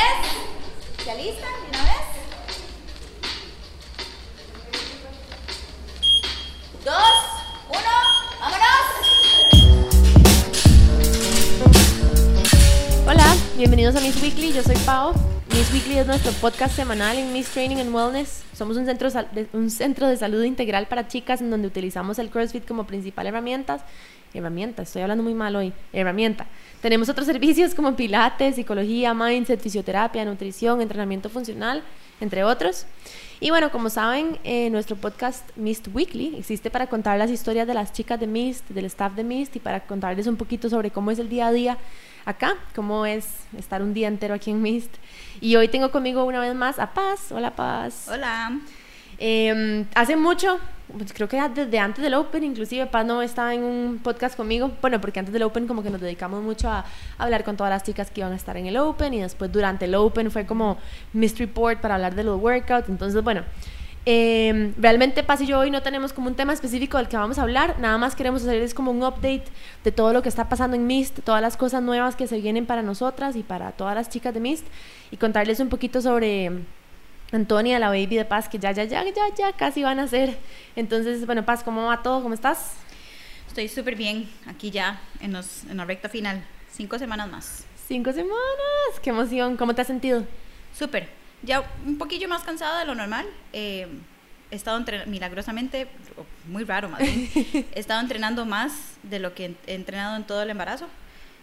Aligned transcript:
10. 0.00 1.04
¿Se 1.04 1.10
alistan 1.10 1.50
una 1.68 1.82
vez? 1.82 1.92
2, 6.84 6.94
1, 7.68 7.80
vámonos. 8.40 8.86
Hola, 13.06 13.36
bienvenidos 13.56 13.94
a 13.96 14.00
Miss 14.00 14.22
Weekly. 14.22 14.54
Yo 14.54 14.62
soy 14.62 14.76
Pau. 14.86 15.29
Miss 15.60 15.74
Weekly 15.74 15.98
es 15.98 16.06
nuestro 16.06 16.32
podcast 16.32 16.74
semanal 16.74 17.18
en 17.18 17.34
Miss 17.34 17.50
Training 17.50 17.76
and 17.80 17.94
Wellness. 17.94 18.44
Somos 18.54 18.78
un 18.78 18.86
centro, 18.86 19.10
de, 19.10 19.46
un 19.52 19.70
centro 19.70 20.08
de 20.08 20.16
salud 20.16 20.42
integral 20.42 20.86
para 20.86 21.06
chicas 21.06 21.42
en 21.42 21.50
donde 21.50 21.68
utilizamos 21.68 22.18
el 22.18 22.30
CrossFit 22.30 22.66
como 22.66 22.86
principal 22.86 23.26
herramientas. 23.26 23.82
Herramienta, 24.32 24.80
estoy 24.80 25.02
hablando 25.02 25.22
muy 25.22 25.34
mal 25.34 25.54
hoy. 25.54 25.74
Herramienta. 25.92 26.46
Tenemos 26.80 27.10
otros 27.10 27.26
servicios 27.26 27.74
como 27.74 27.94
pilates, 27.94 28.54
psicología, 28.54 29.12
mindset, 29.12 29.60
fisioterapia, 29.60 30.24
nutrición, 30.24 30.80
entrenamiento 30.80 31.28
funcional, 31.28 31.82
entre 32.22 32.42
otros. 32.42 32.86
Y 33.42 33.48
bueno, 33.48 33.70
como 33.70 33.88
saben, 33.88 34.38
eh, 34.44 34.68
nuestro 34.68 34.96
podcast 34.96 35.48
Mist 35.56 35.88
Weekly 35.94 36.36
existe 36.36 36.70
para 36.70 36.88
contar 36.88 37.16
las 37.18 37.30
historias 37.30 37.66
de 37.66 37.72
las 37.72 37.90
chicas 37.90 38.20
de 38.20 38.26
Mist, 38.26 38.68
del 38.68 38.84
staff 38.84 39.14
de 39.14 39.24
Mist 39.24 39.56
y 39.56 39.60
para 39.60 39.80
contarles 39.80 40.26
un 40.26 40.36
poquito 40.36 40.68
sobre 40.68 40.90
cómo 40.90 41.10
es 41.10 41.18
el 41.18 41.30
día 41.30 41.46
a 41.46 41.52
día 41.52 41.78
acá, 42.26 42.56
cómo 42.74 43.06
es 43.06 43.26
estar 43.56 43.80
un 43.80 43.94
día 43.94 44.08
entero 44.08 44.34
aquí 44.34 44.50
en 44.50 44.60
Mist. 44.60 44.94
Y 45.40 45.56
hoy 45.56 45.68
tengo 45.68 45.90
conmigo 45.90 46.24
una 46.24 46.40
vez 46.40 46.54
más 46.54 46.78
a 46.78 46.92
Paz. 46.92 47.32
Hola 47.32 47.56
Paz. 47.56 48.08
Hola. 48.12 48.60
Eh, 49.22 49.84
hace 49.94 50.16
mucho, 50.16 50.58
pues 50.96 51.12
creo 51.12 51.28
que 51.28 51.40
desde 51.54 51.78
antes 51.78 52.02
del 52.02 52.14
Open, 52.14 52.42
inclusive 52.42 52.86
Paz 52.86 53.04
no 53.04 53.20
estaba 53.20 53.54
en 53.54 53.62
un 53.62 54.00
podcast 54.02 54.34
conmigo, 54.34 54.72
bueno, 54.80 54.98
porque 54.98 55.20
antes 55.20 55.32
del 55.34 55.42
Open 55.42 55.66
como 55.66 55.82
que 55.82 55.90
nos 55.90 56.00
dedicamos 56.00 56.42
mucho 56.42 56.70
a, 56.70 56.86
hablar 57.18 57.44
con 57.44 57.56
todas 57.58 57.70
las 57.70 57.82
chicas 57.82 58.10
que 58.10 58.20
iban 58.20 58.32
a 58.32 58.36
estar 58.36 58.56
en 58.56 58.64
el 58.64 58.78
Open 58.78 59.12
y 59.12 59.20
después 59.20 59.52
durante 59.52 59.84
el 59.84 59.94
Open 59.94 60.30
fue 60.30 60.46
como 60.46 60.78
Mist 61.12 61.38
Report 61.38 61.80
para 61.80 61.96
hablar 61.96 62.14
de 62.14 62.24
los 62.24 62.40
workouts, 62.40 62.88
entonces 62.88 63.22
bueno, 63.22 63.42
eh, 64.06 64.72
realmente 64.78 65.22
Paz 65.22 65.42
y 65.42 65.46
yo 65.46 65.58
hoy 65.58 65.70
no 65.70 65.82
tenemos 65.82 66.14
como 66.14 66.28
un 66.28 66.34
tema 66.34 66.54
específico 66.54 66.96
del 66.96 67.08
que 67.08 67.18
vamos 67.18 67.38
a 67.38 67.42
hablar, 67.42 67.78
nada 67.78 67.98
más 67.98 68.16
queremos 68.16 68.42
hacer 68.42 68.62
es 68.62 68.72
como 68.72 68.90
un 68.90 69.02
update 69.02 69.44
de 69.84 69.92
todo 69.92 70.14
lo 70.14 70.22
que 70.22 70.30
está 70.30 70.48
pasando 70.48 70.76
en 70.76 70.86
Mist, 70.86 71.20
todas 71.24 71.42
las 71.42 71.58
cosas 71.58 71.82
nuevas 71.82 72.16
que 72.16 72.26
se 72.26 72.40
vienen 72.40 72.64
para 72.64 72.80
nosotras 72.80 73.36
y 73.36 73.42
para 73.42 73.72
todas 73.72 73.94
las 73.94 74.08
chicas 74.08 74.32
de 74.32 74.40
Mist 74.40 74.66
y 75.10 75.18
contarles 75.18 75.60
un 75.60 75.68
poquito 75.68 76.00
sobre 76.00 76.64
Antonia, 77.32 77.78
la 77.78 77.88
baby 77.88 78.16
de 78.16 78.24
Paz, 78.24 78.48
que 78.48 78.58
ya, 78.58 78.72
ya, 78.72 78.84
ya, 78.84 79.04
ya, 79.04 79.34
ya 79.36 79.52
casi 79.52 79.82
van 79.82 80.00
a 80.00 80.08
ser. 80.08 80.36
Entonces, 80.76 81.26
bueno, 81.26 81.44
Paz, 81.44 81.62
¿cómo 81.62 81.86
va 81.86 82.02
todo? 82.02 82.22
¿Cómo 82.22 82.34
estás? 82.34 82.72
Estoy 83.46 83.68
súper 83.68 83.96
bien 83.96 84.28
aquí 84.46 84.70
ya 84.70 85.00
en, 85.20 85.32
los, 85.32 85.64
en 85.64 85.76
la 85.76 85.84
recta 85.84 86.08
final. 86.08 86.44
Cinco 86.72 86.98
semanas 86.98 87.28
más. 87.28 87.64
Cinco 87.86 88.12
semanas, 88.12 89.00
qué 89.02 89.10
emoción. 89.10 89.56
¿Cómo 89.56 89.74
te 89.74 89.82
has 89.82 89.86
sentido? 89.86 90.24
Súper. 90.76 91.08
Ya 91.42 91.64
un 91.86 91.98
poquillo 91.98 92.28
más 92.28 92.42
cansada 92.42 92.80
de 92.80 92.86
lo 92.86 92.94
normal. 92.94 93.26
Eh, 93.52 93.88
he 94.50 94.56
estado 94.56 94.76
entrenando, 94.76 95.10
milagrosamente, 95.10 95.86
muy 96.46 96.64
raro 96.64 96.88
más 96.88 97.00
bien, 97.00 97.30
he 97.74 97.80
estado 97.80 98.00
entrenando 98.00 98.44
más 98.44 98.72
de 99.02 99.20
lo 99.20 99.34
que 99.34 99.54
he 99.66 99.74
entrenado 99.74 100.16
en 100.16 100.24
todo 100.24 100.42
el 100.42 100.50
embarazo. 100.50 100.86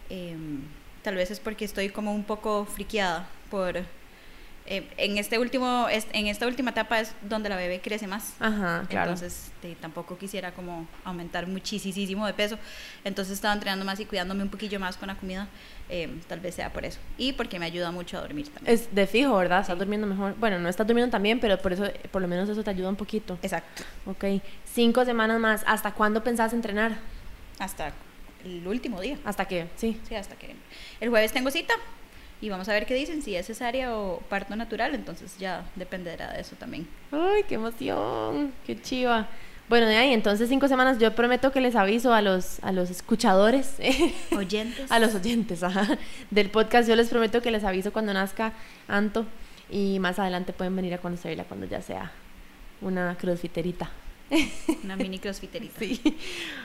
Eh, 0.09 0.35
tal 1.03 1.15
vez 1.15 1.31
es 1.31 1.39
porque 1.39 1.65
estoy 1.65 1.89
como 1.89 2.13
un 2.13 2.23
poco 2.23 2.65
friqueada 2.65 3.27
por... 3.49 3.83
eh, 4.67 4.87
en, 4.97 5.17
este 5.17 5.39
último, 5.39 5.87
en 5.89 6.27
esta 6.27 6.45
última 6.47 6.71
etapa 6.71 6.99
es 6.99 7.13
donde 7.21 7.49
la 7.49 7.55
bebé 7.55 7.79
crece 7.81 8.05
más. 8.07 8.35
Ajá, 8.39 8.85
claro. 8.89 9.11
Entonces 9.11 9.51
te- 9.61 9.75
tampoco 9.75 10.17
quisiera 10.17 10.51
como 10.53 10.87
aumentar 11.03 11.47
muchísimo 11.47 12.25
de 12.27 12.33
peso. 12.33 12.57
Entonces 13.03 13.33
estaba 13.35 13.53
entrenando 13.53 13.85
más 13.85 13.99
y 13.99 14.05
cuidándome 14.05 14.43
un 14.43 14.49
poquillo 14.49 14.79
más 14.79 14.97
con 14.97 15.07
la 15.07 15.15
comida. 15.15 15.47
eh, 15.89 16.09
tal 16.27 16.41
vez 16.41 16.55
sea 16.55 16.71
por 16.73 16.83
eso. 16.83 16.99
Y 17.17 17.31
porque 17.33 17.59
me 17.59 17.65
ayuda 17.65 17.91
mucho 17.91 18.17
a 18.17 18.21
dormir 18.21 18.49
también. 18.49 18.73
es 18.73 18.93
de 18.93 19.07
fijo, 19.07 19.35
¿verdad? 19.37 19.61
Estás 19.61 19.77
durmiendo 19.79 20.05
mejor. 20.05 20.35
Bueno, 20.37 20.59
no 20.59 20.67
estás 20.67 20.85
durmiendo 20.85 21.09
tan 21.11 21.23
bien, 21.23 21.39
pero 21.39 21.57
por 21.57 21.71
eso, 21.71 21.85
por 22.11 22.21
lo 22.21 22.27
menos 22.27 22.49
eso 22.49 22.61
te 22.63 22.69
ayuda 22.69 22.89
un 22.89 22.97
poquito. 22.97 23.39
Exacto. 23.41 23.83
Ok, 24.05 24.25
cinco 24.65 25.05
semanas 25.05 25.39
más. 25.39 25.63
¿Hasta 25.65 25.93
cuándo 25.93 26.21
pensás 26.23 26.51
entrenar? 26.51 26.97
Hasta 27.59 27.93
el 28.43 28.67
último 28.67 28.99
día. 28.99 29.17
¿Hasta 29.23 29.45
qué? 29.45 29.67
Sí. 29.77 29.99
Sí, 30.07 30.15
hasta 30.15 30.35
que 30.35 30.55
el 30.99 31.09
jueves 31.09 31.31
tengo 31.31 31.51
cita 31.51 31.73
y 32.41 32.49
vamos 32.49 32.69
a 32.69 32.73
ver 32.73 32.85
qué 32.85 32.93
dicen, 32.93 33.21
si 33.21 33.35
es 33.35 33.47
cesárea 33.47 33.95
o 33.95 34.19
parto 34.29 34.55
natural, 34.55 34.93
entonces 34.93 35.37
ya 35.39 35.65
dependerá 35.75 36.33
de 36.33 36.41
eso 36.41 36.55
también. 36.55 36.87
Ay, 37.11 37.43
qué 37.47 37.55
emoción, 37.55 38.53
qué 38.65 38.79
chiva. 38.81 39.27
Bueno, 39.69 39.87
de 39.87 39.97
ahí, 39.97 40.13
entonces 40.13 40.47
cinco 40.47 40.67
semanas 40.69 40.97
yo 40.97 41.13
prometo 41.13 41.51
que 41.51 41.59
les 41.59 41.75
aviso 41.75 42.13
a 42.13 42.21
los, 42.21 42.63
a 42.63 42.71
los 42.71 42.89
escuchadores, 42.89 43.75
Oyentes. 44.31 44.89
a 44.89 44.99
los 44.99 45.13
oyentes 45.13 45.61
ajá, 45.61 45.97
del 46.31 46.49
podcast, 46.49 46.87
yo 46.87 46.95
les 46.95 47.09
prometo 47.09 47.41
que 47.41 47.51
les 47.51 47.65
aviso 47.65 47.91
cuando 47.91 48.13
nazca 48.13 48.53
Anto 48.87 49.25
y 49.69 49.99
más 49.99 50.19
adelante 50.19 50.53
pueden 50.53 50.73
venir 50.75 50.93
a 50.93 50.99
conocerla 50.99 51.43
cuando 51.43 51.65
ya 51.65 51.81
sea 51.81 52.11
una 52.81 53.17
crossfiterita. 53.17 53.89
Una 54.83 54.95
mini 54.95 55.19
crossfiterita. 55.19 55.79
Sí. 55.79 56.01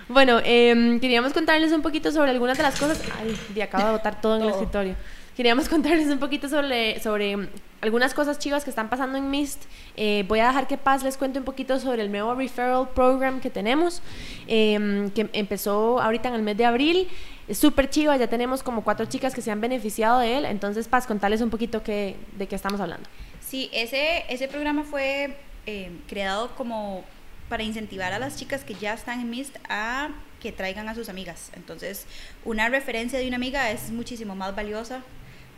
Bueno, 0.08 0.40
em, 0.44 0.98
queríamos 1.00 1.32
contarles 1.32 1.72
un 1.72 1.82
poquito 1.82 2.10
sobre 2.10 2.30
algunas 2.30 2.56
de 2.56 2.62
las 2.62 2.78
cosas. 2.78 3.00
Ay, 3.18 3.60
acabo 3.60 3.86
de 3.86 3.92
botar 3.92 4.20
todo 4.20 4.36
en 4.36 4.42
el 4.42 4.48
escritorio. 4.48 4.96
Queríamos 5.36 5.68
contarles 5.68 6.08
un 6.08 6.18
poquito 6.18 6.48
sobre, 6.48 7.00
sobre 7.00 7.48
algunas 7.80 8.14
cosas 8.14 8.38
chivas 8.38 8.64
que 8.64 8.70
están 8.70 8.88
pasando 8.88 9.16
en 9.16 9.30
MIST. 9.30 9.62
Eh, 9.96 10.24
voy 10.28 10.40
a 10.40 10.48
dejar 10.48 10.66
que 10.66 10.76
Paz 10.76 11.02
les 11.02 11.16
cuente 11.16 11.38
un 11.38 11.44
poquito 11.44 11.78
sobre 11.78 12.02
el 12.02 12.10
nuevo 12.10 12.34
referral 12.34 12.88
program 12.90 13.40
que 13.40 13.50
tenemos, 13.50 14.02
em, 14.46 15.10
que 15.10 15.28
empezó 15.32 16.00
ahorita 16.00 16.28
en 16.28 16.34
el 16.34 16.42
mes 16.42 16.56
de 16.56 16.64
abril. 16.64 17.08
Es 17.48 17.58
súper 17.58 17.90
chiva, 17.90 18.16
ya 18.16 18.28
tenemos 18.28 18.62
como 18.62 18.82
cuatro 18.84 19.06
chicas 19.06 19.34
que 19.34 19.40
se 19.40 19.50
han 19.50 19.60
beneficiado 19.60 20.20
de 20.20 20.38
él. 20.38 20.44
Entonces, 20.44 20.88
Paz, 20.88 21.06
contarles 21.06 21.40
un 21.40 21.50
poquito 21.50 21.82
qué, 21.82 22.16
de 22.36 22.46
qué 22.46 22.56
estamos 22.56 22.80
hablando. 22.80 23.08
Sí, 23.40 23.70
ese, 23.72 24.24
ese 24.28 24.48
programa 24.48 24.84
fue 24.84 25.36
eh, 25.66 25.90
creado 26.08 26.54
como 26.56 27.04
para 27.52 27.64
incentivar 27.64 28.14
a 28.14 28.18
las 28.18 28.36
chicas 28.36 28.64
que 28.64 28.72
ya 28.72 28.94
están 28.94 29.20
en 29.20 29.28
MIST 29.28 29.56
a 29.68 30.08
que 30.40 30.52
traigan 30.52 30.88
a 30.88 30.94
sus 30.94 31.10
amigas. 31.10 31.50
Entonces, 31.54 32.06
una 32.46 32.70
referencia 32.70 33.18
de 33.18 33.28
una 33.28 33.36
amiga 33.36 33.70
es 33.70 33.90
muchísimo 33.90 34.34
más 34.34 34.56
valiosa 34.56 35.02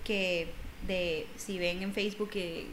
que 0.02 0.48
de 0.88 1.28
si 1.36 1.56
ven 1.56 1.84
en 1.84 1.92
Facebook 1.94 2.30
que 2.30 2.66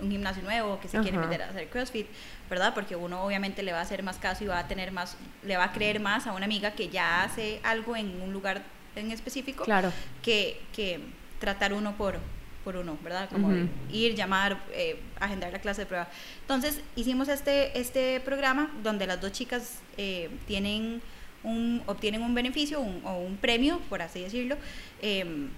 un 0.00 0.10
gimnasio 0.10 0.42
nuevo 0.42 0.80
que 0.80 0.88
se 0.88 0.98
quiere 1.00 1.18
Ajá. 1.18 1.26
meter 1.26 1.42
a 1.42 1.50
hacer 1.50 1.68
CrossFit, 1.68 2.06
¿verdad? 2.48 2.72
Porque 2.72 2.96
uno 2.96 3.22
obviamente 3.24 3.62
le 3.62 3.72
va 3.72 3.80
a 3.80 3.82
hacer 3.82 4.02
más 4.02 4.16
caso 4.16 4.42
y 4.42 4.46
va 4.46 4.58
a 4.60 4.68
tener 4.68 4.90
más, 4.90 5.18
le 5.42 5.58
va 5.58 5.64
a 5.64 5.72
creer 5.72 6.00
más 6.00 6.26
a 6.26 6.32
una 6.32 6.46
amiga 6.46 6.70
que 6.70 6.88
ya 6.88 7.24
hace 7.24 7.60
algo 7.62 7.94
en 7.94 8.22
un 8.22 8.32
lugar 8.32 8.62
en 8.94 9.10
específico 9.12 9.64
Claro. 9.64 9.92
que, 10.22 10.62
que 10.74 11.00
tratar 11.40 11.74
uno 11.74 11.94
por, 11.98 12.18
por 12.66 12.76
uno, 12.76 12.98
¿verdad? 13.04 13.28
Como 13.30 13.46
Ujú. 13.46 13.68
ir, 13.92 14.16
llamar, 14.16 14.58
eh, 14.72 14.98
agendar 15.20 15.52
la 15.52 15.60
clase 15.60 15.82
de 15.82 15.86
prueba. 15.86 16.08
Entonces 16.40 16.80
hicimos 16.96 17.28
este, 17.28 17.78
este 17.78 18.18
programa 18.20 18.72
donde 18.82 19.06
las 19.06 19.20
dos 19.20 19.30
chicas 19.30 19.78
eh, 19.96 20.28
tienen 20.48 21.00
un, 21.44 21.80
obtienen 21.86 22.22
un 22.22 22.34
beneficio 22.34 22.80
un- 22.80 23.02
o 23.04 23.18
un 23.18 23.36
premio, 23.36 23.78
por 23.88 24.02
así 24.02 24.18
decirlo, 24.20 24.56
em, 25.00 25.48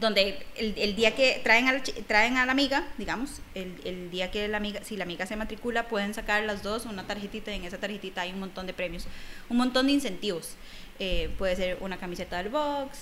donde 0.00 0.44
el, 0.56 0.74
el 0.76 0.96
día 0.96 1.14
que 1.14 1.40
traen 1.44 1.68
a, 1.68 1.80
traen 2.08 2.36
a 2.36 2.44
la 2.46 2.50
amiga, 2.50 2.84
digamos, 2.98 3.40
el, 3.54 3.76
el 3.84 4.10
día 4.10 4.32
que 4.32 4.48
la 4.48 4.56
amiga, 4.56 4.82
si 4.82 4.96
la 4.96 5.04
amiga 5.04 5.24
se 5.24 5.36
matricula, 5.36 5.86
pueden 5.86 6.14
sacar 6.14 6.42
las 6.42 6.64
dos 6.64 6.84
una 6.84 7.06
tarjetita 7.06 7.52
y 7.52 7.58
en 7.58 7.64
esa 7.64 7.78
tarjetita 7.78 8.22
hay 8.22 8.32
un 8.32 8.40
montón 8.40 8.66
de 8.66 8.74
premios, 8.74 9.06
un 9.48 9.56
montón 9.56 9.86
de 9.86 9.92
incentivos. 9.92 10.56
Eh, 10.98 11.30
puede 11.38 11.54
ser 11.54 11.78
una 11.80 11.96
camiseta 11.96 12.38
del 12.38 12.48
box, 12.48 12.98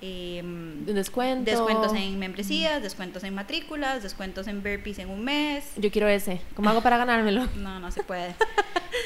descuento. 0.00 1.50
descuentos 1.50 1.92
en 1.94 2.18
membresías, 2.18 2.82
descuentos 2.82 3.24
en 3.24 3.34
matrículas, 3.34 4.02
descuentos 4.02 4.46
en 4.46 4.62
burpees 4.62 4.98
en 4.98 5.10
un 5.10 5.24
mes. 5.24 5.64
Yo 5.76 5.90
quiero 5.90 6.08
ese. 6.08 6.40
¿Cómo 6.54 6.70
hago 6.70 6.82
para 6.82 6.96
ganármelo? 6.96 7.48
No, 7.56 7.80
no 7.80 7.90
se 7.90 8.02
puede. 8.04 8.34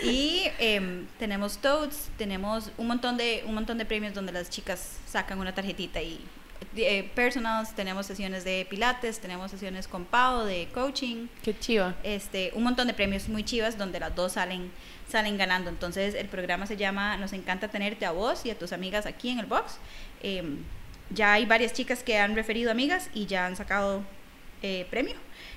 Y 0.03 0.45
em, 0.59 1.07
tenemos 1.19 1.59
toads, 1.59 2.11
tenemos 2.19 2.71
un 2.77 2.87
montón 2.87 3.17
de 3.17 3.43
un 3.47 3.55
montón 3.55 3.79
de 3.79 3.85
premios 3.85 4.13
donde 4.15 4.33
las 4.33 4.51
chicas 4.51 4.99
sacan 5.07 5.39
una 5.39 5.55
tarjetita 5.55 6.03
y 6.03 6.21
eh, 6.77 7.11
personals, 7.15 7.75
tenemos 7.75 8.07
sesiones 8.07 8.45
de 8.45 8.67
pilates, 8.69 9.19
tenemos 9.19 9.51
sesiones 9.51 9.89
con 9.89 10.05
Pau 10.05 10.45
de 10.45 10.69
coaching, 10.73 11.27
Qué 11.43 11.59
chiva. 11.59 11.97
este, 12.03 12.53
un 12.55 12.63
montón 12.65 12.87
de 12.87 12.95
premios 12.95 13.29
muy 13.29 13.45
chivas 13.45 13.79
donde 13.79 13.99
las 13.99 14.15
dos 14.15 14.33
salen 14.33 14.71
salen 15.11 15.37
ganando. 15.37 15.71
Entonces 15.71 16.15
el 16.15 16.29
programa 16.29 16.67
se 16.67 16.77
llama 16.77 17.17
Nos 17.17 17.33
encanta 17.33 17.69
tenerte 17.69 18.07
a 18.07 18.13
vos 18.13 18.47
y 18.47 18.51
a 18.51 18.59
tus 18.59 18.73
amigas 18.73 19.07
aquí 19.07 19.31
en 19.31 19.41
el 19.41 19.47
box. 19.47 19.79
Em, 20.23 20.59
ya 21.11 21.35
hay 21.35 21.47
varias 21.47 21.73
chicas 21.73 22.03
que 22.03 22.19
han 22.19 22.35
referido 22.35 22.71
amigas 22.71 23.11
y 23.15 23.27
ya 23.27 23.47
han 23.47 23.57
sacado 23.57 24.03
eh, 24.63 24.87
premio. 24.91 25.15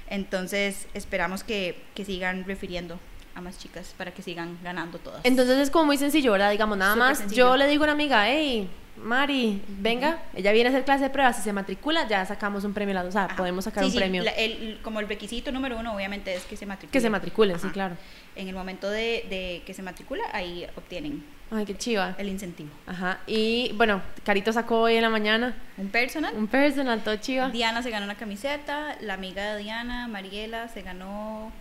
Entonces 0.10 0.88
esperamos 0.94 1.44
que, 1.44 1.82
que 1.96 2.06
sigan 2.06 2.46
refiriendo 2.46 3.00
a 3.36 3.42
más 3.42 3.58
chicas 3.58 3.96
para 3.98 4.12
que 4.12 4.22
sigan 4.22 4.58
ganando 4.64 5.00
todas. 5.00 5.22
Entonces 5.24 5.58
es 5.58 5.70
como 5.70 5.86
muy 5.86 5.98
sencillo, 5.98 6.32
¿verdad? 6.34 6.52
Digamos, 6.52 6.78
nada 6.78 6.94
Súper 6.94 7.08
más 7.10 7.18
sencillo. 7.18 7.50
yo 7.50 7.58
le 7.58 7.68
digo 7.68 7.84
a 7.84 7.86
una 7.86 7.94
amiga, 7.94 8.28
hey, 8.30 8.70
Mari, 8.96 9.60
venga, 9.68 10.20
ella 10.36 10.52
viene 10.52 10.70
a 10.70 10.72
hacer 10.72 10.86
clase 10.86 11.06
de 11.06 11.10
pruebas, 11.10 11.36
si 11.38 11.42
se 11.42 11.52
matricula, 11.52 12.08
ya 12.08 12.24
sacamos 12.26 12.64
un 12.64 12.74
premio, 12.74 13.00
o 13.02 13.12
sea, 13.12 13.26
Ajá. 13.26 13.36
podemos 13.36 13.66
sacar 13.66 13.84
Sí, 13.84 13.88
un 13.88 13.92
sí, 13.94 13.98
premio. 13.98 14.24
la- 14.24 14.32
el- 14.32 14.80
como 14.84 15.00
el 15.00 15.08
requisito 15.08 15.52
número 15.52 15.80
uno, 15.80 15.96
obviamente, 15.96 16.34
es 16.36 16.44
que 16.44 16.56
se 16.56 16.68
matriculen. 16.68 16.92
Que 16.92 17.02
se 17.02 17.10
matriculen, 17.10 17.60
sí, 17.60 17.70
claro. 17.70 17.98
En 18.36 18.48
el 18.48 18.54
momento 18.54 18.90
de, 18.90 19.26
de 19.30 19.64
que 19.66 19.74
se 19.74 19.82
matricula, 19.82 20.24
ahí 20.32 20.68
obtienen 20.76 21.24
Ay, 21.50 21.66
qué 21.66 21.76
chiva. 21.76 22.14
el 22.20 22.30
incentivo. 22.30 22.70
Ajá. 22.86 23.20
Y 23.26 23.72
bueno, 23.76 24.02
Carito 24.24 24.54
sacó 24.54 24.82
hoy 24.82 24.96
en 24.96 25.02
la 25.02 25.10
mañana 25.10 25.56
Un 25.78 25.90
personal. 25.90 26.34
un 26.36 26.48
personal, 26.48 27.02
todo 27.04 27.16
chiva. 27.16 27.50
Diana 27.50 27.82
se 27.82 27.90
ganó 27.90 28.06
una 28.06 28.16
camiseta, 28.16 28.96
la 29.02 29.16
amiga 29.16 29.54
de 29.56 29.64
Diana, 29.64 30.08
Mariela, 30.08 30.68
se 30.68 30.84
ganó 30.84 31.52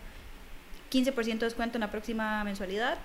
15% 0.91 1.41
de 1.41 1.47
descuento 1.47 1.79
en 1.79 1.81
la 1.81 1.91
próxima 1.91 2.45
mensualidad. 2.45 2.99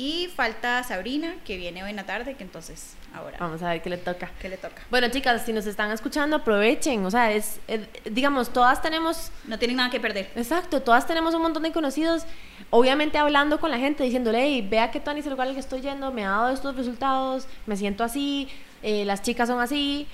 Y 0.00 0.28
falta 0.34 0.82
Sabrina, 0.82 1.34
que 1.44 1.58
viene 1.58 1.84
hoy 1.84 1.90
en 1.90 1.96
la 1.96 2.06
tarde, 2.06 2.34
que 2.34 2.42
entonces 2.42 2.96
ahora, 3.14 3.36
Vamos 3.38 3.62
a 3.62 3.68
ver 3.68 3.82
qué 3.82 3.90
le 3.90 3.98
toca. 3.98 4.30
¿qué 4.40 4.48
le 4.48 4.56
toca? 4.56 4.80
Bueno, 4.88 5.08
chicas, 5.10 5.44
si 5.44 5.52
nos 5.52 5.66
están 5.66 5.90
escuchando, 5.90 6.36
aprovechen. 6.36 7.04
O 7.04 7.10
sea, 7.10 7.30
es, 7.32 7.60
eh, 7.68 7.86
digamos, 8.10 8.50
todas 8.50 8.80
tenemos 8.80 9.30
No 9.44 9.58
tienen 9.58 9.76
nada 9.76 9.90
que 9.90 10.00
perder. 10.00 10.30
Exacto, 10.36 10.80
todas 10.80 11.06
tenemos 11.06 11.34
un 11.34 11.42
montón 11.42 11.64
de 11.64 11.72
conocidos, 11.72 12.24
obviamente 12.70 13.18
hablando 13.18 13.60
con 13.60 13.70
la 13.70 13.76
gente, 13.76 14.02
diciéndole, 14.02 14.40
hey, 14.42 14.66
vea 14.70 14.90
que 14.90 15.00
Tony 15.00 15.20
es 15.20 15.26
el 15.26 15.32
lugar 15.32 15.48
al 15.48 15.52
que 15.52 15.60
estoy 15.60 15.82
yendo, 15.82 16.10
me 16.12 16.24
ha 16.24 16.30
dado 16.30 16.48
estos 16.48 16.76
resultados, 16.76 17.46
me 17.66 17.76
siento 17.76 18.02
así, 18.02 18.48
eh, 18.82 19.04
las 19.04 19.20
chicas 19.20 19.50
son 19.50 19.60
así, 19.60 20.08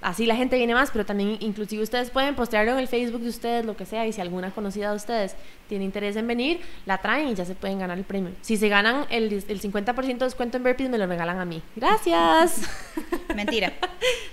así 0.00 0.26
la 0.26 0.36
gente 0.36 0.56
viene 0.56 0.74
más, 0.74 0.90
pero 0.90 1.04
también 1.04 1.36
inclusive 1.40 1.82
ustedes 1.82 2.10
pueden 2.10 2.34
postearlo 2.34 2.72
en 2.72 2.78
el 2.78 2.88
Facebook 2.88 3.20
de 3.20 3.28
ustedes, 3.28 3.64
lo 3.64 3.76
que 3.76 3.86
sea, 3.86 4.06
y 4.06 4.12
si 4.12 4.20
alguna 4.20 4.50
conocida 4.50 4.90
de 4.90 4.96
ustedes 4.96 5.36
tiene 5.68 5.84
interés 5.84 6.16
en 6.16 6.26
venir, 6.26 6.60
la 6.86 6.98
traen 6.98 7.28
y 7.28 7.34
ya 7.34 7.44
se 7.44 7.54
pueden 7.54 7.78
ganar 7.78 7.98
el 7.98 8.04
premio. 8.04 8.32
Si 8.40 8.56
se 8.56 8.68
ganan 8.68 9.06
el, 9.10 9.32
el 9.32 9.60
50% 9.60 10.18
de 10.18 10.24
descuento 10.24 10.56
en 10.56 10.62
Burpees, 10.62 10.90
me 10.90 10.98
lo 10.98 11.06
regalan 11.06 11.38
a 11.38 11.44
mí. 11.44 11.62
Gracias. 11.76 12.62
Mentira. 13.34 13.72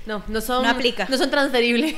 No, 0.06 0.24
no 0.28 0.42
son. 0.42 0.64
No 0.64 0.69
aplica. 0.69 1.06
No 1.10 1.18
son 1.18 1.30
transferibles. 1.30 1.96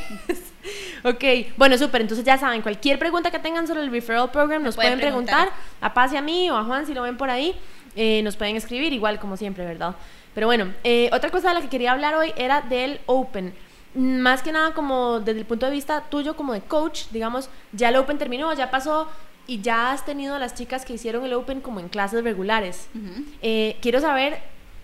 ok, 1.03 1.23
bueno, 1.57 1.77
súper. 1.77 2.01
Entonces 2.01 2.25
ya 2.25 2.37
saben, 2.37 2.61
cualquier 2.61 2.99
pregunta 2.99 3.31
que 3.31 3.39
tengan 3.39 3.67
sobre 3.67 3.81
el 3.81 3.91
referral 3.91 4.31
program 4.31 4.63
nos 4.63 4.75
pueden 4.75 4.93
pueden 4.93 5.09
preguntar. 5.11 5.49
preguntar. 5.49 5.63
A 5.81 5.93
Paz 5.93 6.13
y 6.13 6.17
a 6.17 6.21
mí 6.21 6.49
o 6.49 6.57
a 6.57 6.63
Juan 6.63 6.85
si 6.85 6.93
lo 6.93 7.03
ven 7.03 7.17
por 7.17 7.29
ahí. 7.29 7.55
Eh, 8.01 8.21
nos 8.23 8.37
pueden 8.37 8.55
escribir, 8.55 8.93
igual 8.93 9.19
como 9.19 9.35
siempre, 9.35 9.65
¿verdad? 9.65 9.93
Pero 10.33 10.47
bueno, 10.47 10.73
eh, 10.85 11.09
otra 11.11 11.29
cosa 11.31 11.49
de 11.49 11.55
la 11.55 11.61
que 11.61 11.67
quería 11.67 11.91
hablar 11.91 12.15
hoy 12.15 12.31
era 12.37 12.61
del 12.61 13.01
Open. 13.07 13.53
Más 13.93 14.41
que 14.41 14.53
nada 14.53 14.73
como 14.73 15.19
desde 15.19 15.39
el 15.39 15.45
punto 15.45 15.65
de 15.65 15.73
vista 15.73 16.05
tuyo 16.09 16.37
como 16.37 16.53
de 16.53 16.61
coach, 16.61 17.07
digamos, 17.11 17.49
ya 17.73 17.89
el 17.89 17.97
Open 17.97 18.17
terminó, 18.17 18.53
ya 18.53 18.71
pasó 18.71 19.09
y 19.47 19.59
ya 19.59 19.91
has 19.91 20.05
tenido 20.05 20.35
a 20.35 20.39
las 20.39 20.55
chicas 20.55 20.85
que 20.85 20.93
hicieron 20.93 21.25
el 21.25 21.33
Open 21.33 21.59
como 21.59 21.81
en 21.81 21.89
clases 21.89 22.23
regulares. 22.23 22.87
Ujú. 22.95 23.25
Eh, 23.41 23.75
quiero 23.81 23.99
saber, 23.99 24.39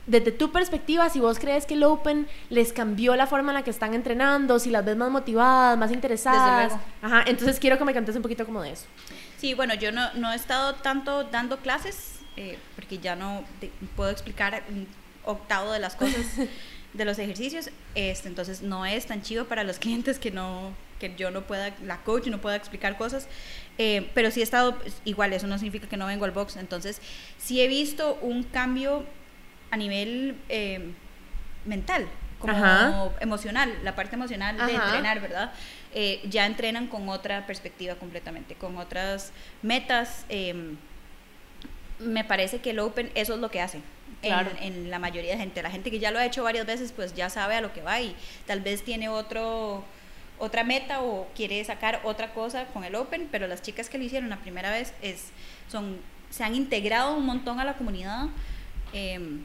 desde 0.07 0.33
tu 0.33 0.51
perspectiva, 0.51 1.09
si 1.09 1.21
vos 1.21 1.39
crees 1.39 1.65
que 1.65 1.75
el 1.75 1.85
Open 1.85 2.27
les 2.49 2.73
cambió 2.73 3.15
la 3.15 3.27
forma 3.27 3.53
en 3.53 3.59
la 3.59 3.63
que 3.63 3.69
están 3.69 3.93
entrenando, 3.93 4.59
si 4.59 4.71
las 4.71 4.83
ves 4.83 4.97
más 4.97 5.09
motivadas, 5.09 5.77
más 5.77 5.91
interesadas. 5.93 6.73
luego. 6.73 6.83
Ajá, 7.01 7.23
entonces 7.27 7.61
quiero 7.61 7.77
que 7.77 7.85
me 7.85 7.93
contes 7.93 8.13
un 8.17 8.23
poquito 8.23 8.45
como 8.45 8.61
de 8.61 8.71
eso. 8.71 8.87
Sí, 9.37 9.53
bueno, 9.53 9.73
yo 9.75 9.93
no, 9.93 10.11
no 10.15 10.33
he 10.33 10.35
estado 10.35 10.75
tanto 10.75 11.23
dando 11.23 11.59
clases, 11.59 12.14
eh, 12.37 12.57
porque 12.75 12.97
ya 12.99 13.15
no 13.15 13.43
te- 13.59 13.71
puedo 13.95 14.09
explicar 14.09 14.63
un 14.69 14.87
octavo 15.23 15.71
de 15.71 15.79
las 15.79 15.95
cosas 15.95 16.25
de 16.93 17.05
los 17.05 17.19
ejercicios, 17.19 17.69
este, 17.95 18.27
entonces 18.27 18.61
no 18.61 18.85
es 18.85 19.05
tan 19.05 19.21
chido 19.21 19.45
para 19.47 19.63
los 19.63 19.79
clientes 19.79 20.19
que 20.19 20.31
no 20.31 20.73
que 20.99 21.13
yo 21.17 21.29
no 21.29 21.41
pueda, 21.41 21.73
la 21.83 21.97
coach 22.03 22.27
no 22.27 22.39
pueda 22.39 22.55
explicar 22.55 22.97
cosas, 22.97 23.27
eh, 23.77 24.09
pero 24.13 24.31
sí 24.31 24.39
he 24.39 24.43
estado, 24.43 24.77
pues, 24.79 25.01
igual 25.03 25.33
eso 25.33 25.45
no 25.45 25.57
significa 25.57 25.89
que 25.89 25.97
no 25.97 26.05
vengo 26.05 26.23
al 26.23 26.31
box, 26.31 26.55
entonces 26.55 27.01
sí 27.37 27.59
he 27.59 27.67
visto 27.67 28.17
un 28.21 28.43
cambio 28.43 29.03
a 29.71 29.75
nivel 29.77 30.37
eh, 30.47 30.91
mental, 31.65 32.07
como 32.39 32.53
Ajá. 32.55 33.11
emocional, 33.19 33.77
la 33.83 33.93
parte 33.93 34.15
emocional 34.15 34.55
de 34.55 34.63
Ajá. 34.73 34.85
entrenar, 34.85 35.19
¿verdad? 35.19 35.51
Eh, 35.93 36.21
ya 36.29 36.45
entrenan 36.45 36.87
con 36.87 37.09
otra 37.09 37.45
perspectiva 37.45 37.95
completamente, 37.95 38.55
con 38.55 38.77
otras 38.77 39.33
metas. 39.63 40.25
eh, 40.29 40.75
me 41.99 42.23
parece 42.23 42.59
que 42.59 42.71
el 42.71 42.79
Open 42.79 43.11
eso 43.15 43.33
es 43.35 43.39
lo 43.39 43.49
que 43.51 43.61
hace. 43.61 43.77
en- 43.77 43.83
Claro. 44.21 44.51
En, 44.61 44.89
la 44.89 44.99
mayoría 44.99 45.31
de 45.31 45.37
gente. 45.37 45.61
La 45.61 45.69
gente 45.71 45.91
que 45.91 45.99
ya 45.99 46.11
lo 46.11 46.19
ha 46.19 46.25
hecho 46.25 46.43
varias 46.43 46.65
veces, 46.65 46.91
pues 46.91 47.13
ya 47.15 47.29
sabe 47.29 47.55
a 47.55 47.61
lo 47.61 47.73
que 47.73 47.81
va 47.81 48.01
y 48.01 48.15
tal 48.47 48.61
vez 48.61 48.83
tiene 48.83 49.09
otro 49.09 49.83
otra 50.37 50.63
meta 50.65 51.01
o 51.01 51.27
quiere 51.33 51.63
sacar 51.63 52.01
otra 52.03 52.33
cosa 52.33 52.65
con 52.65 52.83
el 52.83 52.95
Open, 52.95 53.29
pero 53.31 53.47
las 53.47 53.61
chicas 53.61 53.87
que 53.89 53.97
lo 53.97 54.03
hicieron 54.03 54.29
la 54.29 54.35
primera 54.37 54.69
vez 54.69 54.93
es, 55.01 55.27
son, 55.71 55.97
se 56.29 56.43
han 56.43 56.55
integrado 56.55 57.15
un 57.15 57.25
montón 57.25 57.59
a 57.59 57.65
la 57.65 57.73
comunidad. 57.75 58.25
em, 58.93 59.41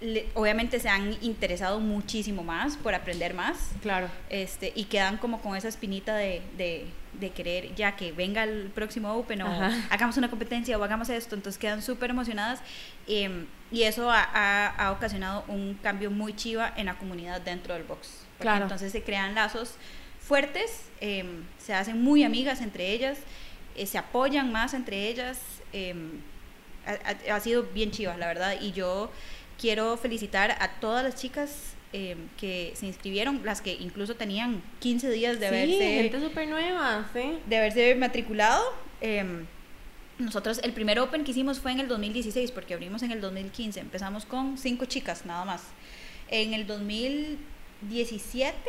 le- 0.00 0.26
obviamente 0.34 0.80
se 0.80 0.88
han 0.88 1.16
interesado 1.22 1.78
muchísimo 1.80 2.42
más 2.42 2.76
por 2.76 2.94
aprender 2.94 3.34
más 3.34 3.70
Claro. 3.82 4.08
este, 4.30 4.72
y 4.74 4.84
quedan 4.84 5.18
como 5.18 5.40
con 5.42 5.56
esa 5.56 5.68
espinita 5.68 6.16
de, 6.16 6.40
de, 6.56 6.86
de 7.20 7.30
querer 7.30 7.74
ya 7.74 7.96
que 7.96 8.12
venga 8.12 8.44
el 8.44 8.70
próximo 8.74 9.12
Open 9.14 9.42
o 9.42 9.46
Ajá. 9.46 9.72
hagamos 9.90 10.16
una 10.16 10.30
competencia 10.30 10.78
o 10.78 10.84
hagamos 10.84 11.08
esto, 11.10 11.34
entonces 11.34 11.58
quedan 11.58 11.82
súper 11.82 12.10
emocionadas 12.10 12.60
em, 13.06 13.46
y 13.70 13.82
eso 13.82 14.10
ha, 14.10 14.22
ha- 14.32 14.68
ha 14.68 14.92
ocasionado 14.92 15.44
un 15.48 15.74
cambio 15.82 16.10
muy 16.10 16.34
chiva 16.34 16.72
en 16.76 16.86
la 16.86 16.96
comunidad 16.98 17.40
dentro 17.42 17.74
del 17.74 17.82
box. 17.84 18.24
Claro. 18.38 18.62
Entonces 18.62 18.90
se 18.92 19.02
crean 19.02 19.34
lazos 19.34 19.74
fuertes, 20.18 20.84
em, 21.00 21.44
se 21.58 21.74
hacen 21.74 22.02
muy 22.02 22.24
amigas 22.24 22.60
entre 22.62 22.90
ellas, 22.92 23.18
eh, 23.76 23.86
se 23.86 23.98
apoyan 23.98 24.50
más 24.52 24.72
entre 24.74 25.08
ellas. 25.08 25.38
em, 25.72 26.20
ha, 26.86 27.34
ha- 27.34 27.40
sido 27.40 27.62
bien 27.64 27.90
chiva, 27.90 28.16
la 28.16 28.26
verdad, 28.26 28.56
y 28.60 28.72
yo 28.72 29.12
quiero 29.60 29.96
felicitar 29.96 30.56
a 30.60 30.68
todas 30.80 31.04
las 31.04 31.16
chicas 31.16 31.74
em, 31.92 32.28
que 32.38 32.72
se 32.76 32.86
inscribieron, 32.86 33.42
las 33.44 33.60
que 33.60 33.72
incluso 33.74 34.14
tenían 34.16 34.62
15 34.78 35.10
días 35.10 35.38
de 35.40 35.48
sí, 35.48 35.54
haberse 35.54 35.78
gente 36.02 36.20
súper 36.20 36.48
nueva, 36.48 37.08
sí. 37.12 37.38
de 37.46 37.56
haberse 37.58 37.94
matriculado. 37.96 38.62
em, 39.00 39.46
nosotros, 40.18 40.60
el 40.62 40.72
primer 40.74 40.98
Open 41.00 41.24
que 41.24 41.30
hicimos 41.30 41.60
fue 41.60 41.72
en 41.72 41.80
el 41.80 41.88
2016, 41.88 42.50
porque 42.52 42.74
abrimos 42.74 43.02
en 43.02 43.10
el 43.10 43.20
2015. 43.22 43.80
Empezamos 43.80 44.26
con 44.26 44.58
cinco 44.58 44.84
chicas, 44.84 45.24
nada 45.24 45.46
más. 45.46 45.62
En 46.28 46.52
el 46.52 46.66
2017 46.66 48.54
Ajá, 48.54 48.66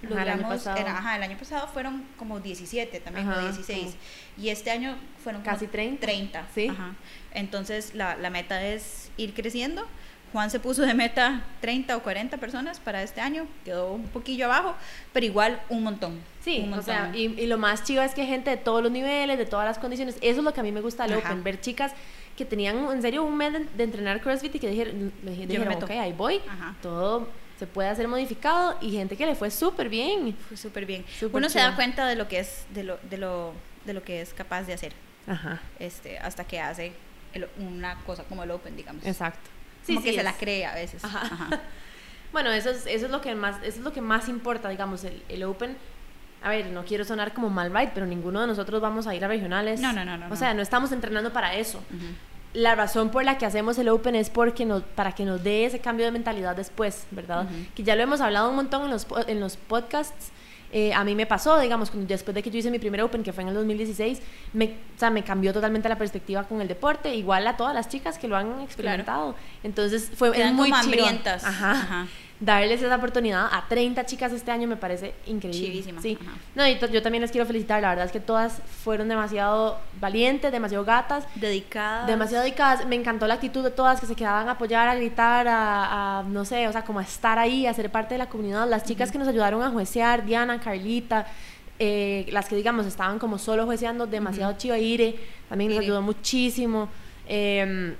el 0.00 0.18
año 0.18 0.36
logramos, 0.36 0.48
pasado. 0.64 0.76
era- 0.78 0.98
ajá, 0.98 1.16
el 1.16 1.22
año 1.22 1.36
pasado 1.38 1.68
fueron 1.68 2.04
como 2.16 2.40
17 2.40 3.00
también, 3.00 3.28
Ajá, 3.28 3.38
o 3.40 3.42
16. 3.42 3.78
como- 3.84 3.96
Y 4.44 4.48
este 4.48 4.70
año 4.70 4.96
fueron 5.22 5.42
como 5.42 5.54
Casi 5.54 5.66
30. 5.68 6.00
30. 6.00 6.48
Sí. 6.54 6.68
ajá. 6.68 6.94
Entonces, 7.34 7.94
la, 7.94 8.16
la 8.16 8.30
meta 8.30 8.66
es 8.66 9.10
ir 9.16 9.34
creciendo. 9.34 9.86
Juan 10.32 10.50
se 10.50 10.58
puso 10.60 10.82
de 10.82 10.94
meta 10.94 11.42
30 11.60 11.96
o 11.96 12.02
40 12.02 12.38
personas 12.38 12.80
para 12.80 13.02
este 13.02 13.20
año, 13.20 13.46
quedó 13.64 13.92
un 13.92 14.04
poquillo 14.08 14.46
abajo, 14.46 14.74
pero 15.12 15.26
igual 15.26 15.60
un 15.68 15.82
montón. 15.82 16.20
Sí, 16.42 16.60
un 16.66 16.72
o 16.74 16.82
sea, 16.82 17.02
montón. 17.04 17.20
y, 17.20 17.24
y 17.42 17.46
lo 17.46 17.58
más 17.58 17.84
chido 17.84 18.02
es 18.02 18.14
que 18.14 18.24
gente 18.26 18.50
de 18.50 18.56
todos 18.56 18.82
los 18.82 18.90
niveles, 18.90 19.36
de 19.38 19.46
todas 19.46 19.66
las 19.66 19.78
condiciones, 19.78 20.16
eso 20.22 20.38
es 20.40 20.44
lo 20.44 20.52
que 20.54 20.60
a 20.60 20.62
mí 20.62 20.72
me 20.72 20.80
gusta 20.80 21.06
del. 21.06 21.18
Open, 21.18 21.44
ver 21.44 21.60
chicas 21.60 21.92
que 22.36 22.44
tenían 22.46 22.78
en 22.90 23.02
serio 23.02 23.24
un 23.24 23.36
mes 23.36 23.52
de, 23.52 23.58
de 23.66 23.84
entrenar 23.84 24.20
CrossFit 24.22 24.54
y 24.54 24.58
que 24.58 24.68
dijeron, 24.70 25.12
me 25.22 25.30
me 25.32 25.46
dijeron 25.46 25.68
meto. 25.68 25.84
ok, 25.84 25.90
ahí 25.92 26.12
voy, 26.14 26.40
Ajá. 26.48 26.74
todo 26.80 27.28
se 27.58 27.66
puede 27.66 27.90
hacer 27.90 28.08
modificado 28.08 28.76
y 28.80 28.90
gente 28.92 29.16
que 29.16 29.26
le 29.26 29.34
fue 29.34 29.50
súper 29.50 29.88
bien. 29.90 30.34
Fue 30.48 30.56
súper 30.56 30.86
bien. 30.86 31.04
Súper 31.20 31.36
Uno 31.36 31.48
se 31.50 31.58
da 31.60 31.76
cuenta 31.76 32.06
de 32.06 32.16
lo 32.16 32.26
que 32.26 32.40
es 32.40 32.64
de 32.74 32.82
lo 32.84 32.98
de 33.10 33.18
lo 33.18 33.52
de 33.84 33.92
lo 33.92 34.02
que 34.02 34.22
es 34.22 34.32
capaz 34.32 34.62
de 34.62 34.72
hacer, 34.72 34.92
Ajá, 35.26 35.60
este, 35.78 36.18
hasta 36.18 36.44
que 36.44 36.58
hace 36.60 36.92
el- 37.34 37.48
una 37.58 37.96
cosa 38.06 38.24
como 38.24 38.42
el 38.44 38.50
Open, 38.50 38.76
digamos. 38.76 39.04
exacto. 39.04 39.50
Como 39.86 40.02
que 40.02 40.14
se 40.14 40.22
la 40.22 40.32
cree 40.34 40.66
a 40.66 40.74
veces. 40.74 41.04
Ajá. 41.04 41.20
Ajá. 41.22 41.60
Bueno, 42.32 42.50
eso 42.50 42.70
es, 42.70 42.86
eso 42.86 43.04
es 43.04 43.12
lo 43.12 43.20
que 43.20 43.34
más, 43.34 43.56
eso 43.58 43.78
es 43.78 43.84
lo 43.84 43.92
que 43.92 44.00
más 44.00 44.28
importa, 44.28 44.70
digamos, 44.70 45.04
el, 45.04 45.22
el 45.28 45.44
Open. 45.44 45.76
A 46.42 46.48
ver, 46.48 46.66
no 46.68 46.84
quiero 46.84 47.04
sonar 47.04 47.34
como 47.34 47.50
mal 47.50 47.72
right, 47.72 47.90
pero 47.92 48.06
ninguno 48.06 48.40
de 48.40 48.46
nosotros 48.46 48.80
vamos 48.80 49.06
a 49.06 49.14
ir 49.14 49.22
a 49.22 49.28
regionales. 49.28 49.80
No, 49.80 49.92
no, 49.92 50.02
no, 50.04 50.16
no, 50.16 50.32
O 50.32 50.36
sea, 50.36 50.54
no 50.54 50.62
estamos 50.62 50.90
entrenando 50.92 51.32
para 51.32 51.54
eso. 51.56 51.78
Ujú. 51.78 52.06
La 52.54 52.74
razón 52.74 53.10
por 53.10 53.24
la 53.24 53.38
que 53.38 53.46
hacemos 53.46 53.78
el 53.78 53.88
Open 53.88 54.14
es 54.14 54.28
porque 54.30 54.64
nos, 54.64 54.82
para 54.82 55.12
que 55.12 55.24
nos 55.24 55.42
dé 55.44 55.66
ese 55.66 55.80
cambio 55.80 56.04
de 56.06 56.12
mentalidad 56.12 56.56
después, 56.56 57.06
¿verdad? 57.10 57.46
Que 57.74 57.82
ya 57.82 57.96
lo 57.96 58.02
hemos 58.02 58.20
hablado 58.20 58.50
un 58.50 58.56
montón 58.56 58.84
en 58.84 58.90
los, 58.90 59.06
en 59.26 59.38
los 59.38 59.56
podcasts. 59.56 60.30
Eh, 60.72 60.92
a 60.94 61.04
mí 61.04 61.14
me 61.14 61.26
pasó, 61.26 61.60
digamos, 61.60 61.92
después 61.94 62.34
de 62.34 62.42
que 62.42 62.50
yo 62.50 62.58
hice 62.58 62.70
mi 62.70 62.78
primer 62.78 63.02
Open, 63.02 63.22
que 63.22 63.32
fue 63.32 63.42
en 63.42 63.48
el 63.48 63.54
2016, 63.54 64.20
me, 64.54 64.64
o 64.64 64.98
sea, 64.98 65.10
me 65.10 65.22
cambió 65.22 65.52
totalmente 65.52 65.88
la 65.88 65.98
perspectiva 65.98 66.44
con 66.44 66.62
el 66.62 66.68
deporte, 66.68 67.14
igual 67.14 67.46
a 67.46 67.56
todas 67.56 67.74
las 67.74 67.88
chicas 67.88 68.18
que 68.18 68.26
lo 68.26 68.36
han 68.36 68.60
experimentado. 68.60 69.34
Entonces, 69.62 70.10
fue 70.14 70.30
es 70.30 70.52
muy 70.52 70.70
como 70.70 70.82
chido. 70.82 71.04
hambrientas. 71.04 71.44
Ajá. 71.44 71.70
Ajá. 71.72 72.06
Darles 72.44 72.82
esa 72.82 72.96
oportunidad 72.96 73.46
a 73.52 73.66
30 73.68 74.04
chicas 74.04 74.32
este 74.32 74.50
año 74.50 74.66
me 74.66 74.74
parece 74.76 75.14
increíble. 75.26 75.60
Chivísima, 75.68 76.02
Sí. 76.02 76.18
ajá. 76.20 76.32
No, 76.56 76.66
y 76.66 76.76
yo 76.92 77.00
también 77.00 77.22
les 77.22 77.30
quiero 77.30 77.46
felicitar, 77.46 77.80
la 77.80 77.90
verdad 77.90 78.06
es 78.06 78.10
que 78.10 78.18
todas 78.18 78.60
fueron 78.82 79.06
demasiado 79.08 79.78
valientes, 80.00 80.50
demasiado 80.50 80.84
gatas. 80.84 81.24
Dedicadas. 81.36 82.08
Demasiado 82.08 82.42
dedicadas. 82.42 82.84
Me 82.86 82.96
encantó 82.96 83.28
la 83.28 83.34
actitud 83.34 83.62
de 83.62 83.70
todas 83.70 84.00
que 84.00 84.06
se 84.06 84.16
quedaban 84.16 84.48
a 84.48 84.52
apoyar, 84.52 84.88
a 84.88 84.96
gritar, 84.96 85.46
a, 85.46 86.18
a, 86.18 86.22
no 86.24 86.44
sé, 86.44 86.66
o 86.66 86.72
sea, 86.72 86.82
como 86.84 86.98
a 86.98 87.02
estar 87.02 87.38
ahí, 87.38 87.64
a 87.66 87.74
ser 87.74 87.90
parte 87.90 88.14
de 88.14 88.18
la 88.18 88.28
comunidad. 88.28 88.68
Las 88.68 88.82
chicas 88.82 89.12
que 89.12 89.18
nos 89.18 89.28
ayudaron 89.28 89.62
a 89.62 89.70
juecear, 89.70 90.24
Diana, 90.26 90.58
Carlita, 90.58 91.26
eh, 91.78 92.26
las 92.32 92.48
que 92.48 92.56
digamos 92.56 92.86
estaban 92.86 93.20
como 93.20 93.38
solo 93.38 93.66
jueceando, 93.66 94.08
demasiado 94.08 94.54
chiva. 94.58 94.78
Ire 94.78 95.14
también 95.48 95.70
nos 95.70 95.78
ayudó 95.78 96.02
muchísimo. 96.02 96.88
Eh, 97.28 97.94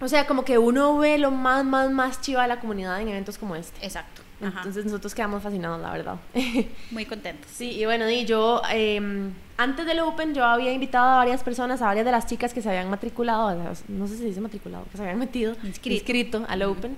o 0.00 0.08
sea, 0.08 0.26
como 0.26 0.44
que 0.44 0.58
uno 0.58 0.96
ve 0.98 1.18
lo 1.18 1.30
más, 1.30 1.64
más, 1.64 1.90
más 1.90 2.20
chiva 2.20 2.42
de 2.42 2.48
la 2.48 2.60
comunidad 2.60 3.00
en 3.00 3.08
eventos 3.08 3.38
como 3.38 3.54
este. 3.56 3.84
Exacto. 3.84 4.22
Ajá. 4.40 4.58
Entonces 4.60 4.86
nosotros 4.86 5.14
quedamos 5.14 5.42
fascinados, 5.42 5.80
la 5.82 5.92
verdad. 5.92 6.16
Muy 6.90 7.04
contentos. 7.04 7.50
Sí, 7.50 7.72
y 7.72 7.84
bueno, 7.84 8.08
y 8.08 8.24
yo, 8.24 8.62
eh, 8.72 9.30
antes 9.58 9.84
del 9.84 10.00
Open, 10.00 10.34
yo 10.34 10.44
había 10.46 10.72
invitado 10.72 11.06
a 11.10 11.16
varias 11.16 11.42
personas, 11.42 11.82
a 11.82 11.86
varias 11.86 12.06
de 12.06 12.12
las 12.12 12.26
chicas 12.26 12.54
que 12.54 12.62
se 12.62 12.70
habían 12.70 12.88
matriculado, 12.88 13.54
no 13.88 14.06
sé 14.06 14.14
si 14.14 14.20
se 14.20 14.24
dice 14.26 14.40
matriculado, 14.40 14.84
que 14.90 14.96
se 14.96 15.02
habían 15.02 15.18
metido, 15.18 15.54
Inscrito. 15.62 16.46
al 16.48 16.62
Open, 16.62 16.96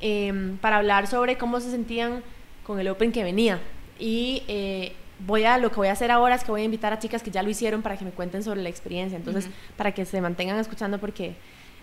eh, 0.00 0.54
para 0.60 0.76
hablar 0.76 1.08
sobre 1.08 1.36
cómo 1.36 1.58
se 1.60 1.70
sentían 1.72 2.22
con 2.62 2.78
el 2.78 2.86
Open 2.86 3.10
que 3.10 3.24
venía. 3.24 3.58
Y 3.98 4.44
eh, 4.46 4.92
voy 5.26 5.44
a, 5.44 5.58
lo 5.58 5.70
que 5.70 5.76
voy 5.76 5.88
a 5.88 5.92
hacer 5.92 6.12
ahora 6.12 6.36
es 6.36 6.44
que 6.44 6.52
voy 6.52 6.62
a 6.62 6.64
invitar 6.64 6.92
a 6.92 7.00
chicas 7.00 7.22
que 7.24 7.32
ya 7.32 7.42
lo 7.42 7.50
hicieron 7.50 7.82
para 7.82 7.96
que 7.96 8.04
me 8.04 8.12
cuenten 8.12 8.44
sobre 8.44 8.62
la 8.62 8.68
experiencia. 8.68 9.16
Entonces, 9.16 9.46
Ujú. 9.46 9.54
para 9.76 9.92
que 9.92 10.04
se 10.04 10.20
mantengan 10.20 10.58
escuchando 10.60 10.98
porque 10.98 11.34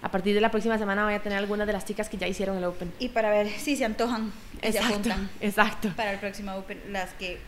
a 0.01 0.09
partir 0.11 0.33
de 0.33 0.41
la 0.41 0.49
próxima 0.51 0.77
semana 0.77 1.05
voy 1.05 1.13
a 1.13 1.21
tener 1.21 1.37
algunas 1.37 1.67
de 1.67 1.73
las 1.73 1.85
chicas 1.85 2.09
que 2.09 2.17
ya 2.17 2.27
hicieron 2.27 2.57
el 2.57 2.63
Open. 2.63 2.91
Y 2.99 3.09
para 3.09 3.29
ver 3.29 3.49
si 3.49 3.75
se 3.75 3.85
antojan 3.85 4.31
y 4.57 4.59
se 4.61 4.67
Exacto, 4.69 4.89
apuntan 4.93 5.29
exacto. 5.41 5.93
para 5.95 6.11
el 6.13 6.19
próximo 6.19 6.53
Open. 6.55 6.79
Las 6.91 7.11
que 7.13 7.39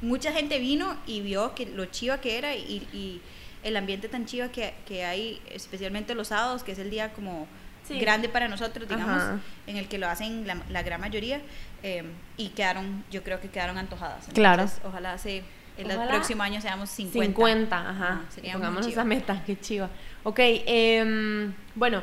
mucha 0.00 0.32
gente 0.32 0.58
vino 0.58 0.96
y 1.06 1.20
vio 1.20 1.54
que 1.54 1.66
lo 1.66 1.84
chiva 1.86 2.20
que 2.20 2.38
era 2.38 2.54
y, 2.54 2.86
y 2.92 3.20
el 3.62 3.76
ambiente 3.76 4.08
tan 4.08 4.24
chiva 4.26 4.48
que, 4.48 4.72
que 4.86 5.04
hay, 5.04 5.40
especialmente 5.50 6.14
los 6.14 6.28
sábados, 6.28 6.62
que 6.62 6.72
es 6.72 6.78
el 6.78 6.90
día 6.90 7.12
como 7.12 7.46
Sí. 7.86 7.98
grande 7.98 8.28
para 8.28 8.48
nosotros, 8.48 8.86
digamos, 8.86 9.22
Ajá. 9.22 9.38
en 9.66 9.78
el 9.78 9.88
que 9.88 9.96
lo 9.96 10.08
hacen 10.08 10.46
la, 10.46 10.58
la 10.68 10.82
gran 10.82 11.00
mayoría. 11.00 11.40
eh, 11.82 12.02
y 12.36 12.50
quedaron, 12.50 13.02
yo 13.10 13.22
creo 13.22 13.40
que 13.40 13.48
quedaron 13.48 13.78
antojadas. 13.78 14.26
Claro. 14.34 14.66
Ojalá 14.84 15.16
se, 15.16 15.42
el 15.78 15.86
Ojalá 15.86 16.08
próximo 16.08 16.42
año 16.42 16.60
seamos 16.60 16.90
50. 16.90 17.26
50, 17.26 17.90
ajá. 17.90 18.20
Sería 18.28 18.52
muy 18.52 18.60
Pongámonos 18.60 18.86
chiva. 18.86 19.02
esa 19.02 19.04
meta, 19.04 19.42
qué 19.46 19.58
chiva. 19.58 19.88
Ok, 20.24 20.38
em, 20.40 21.52
bueno, 21.74 22.02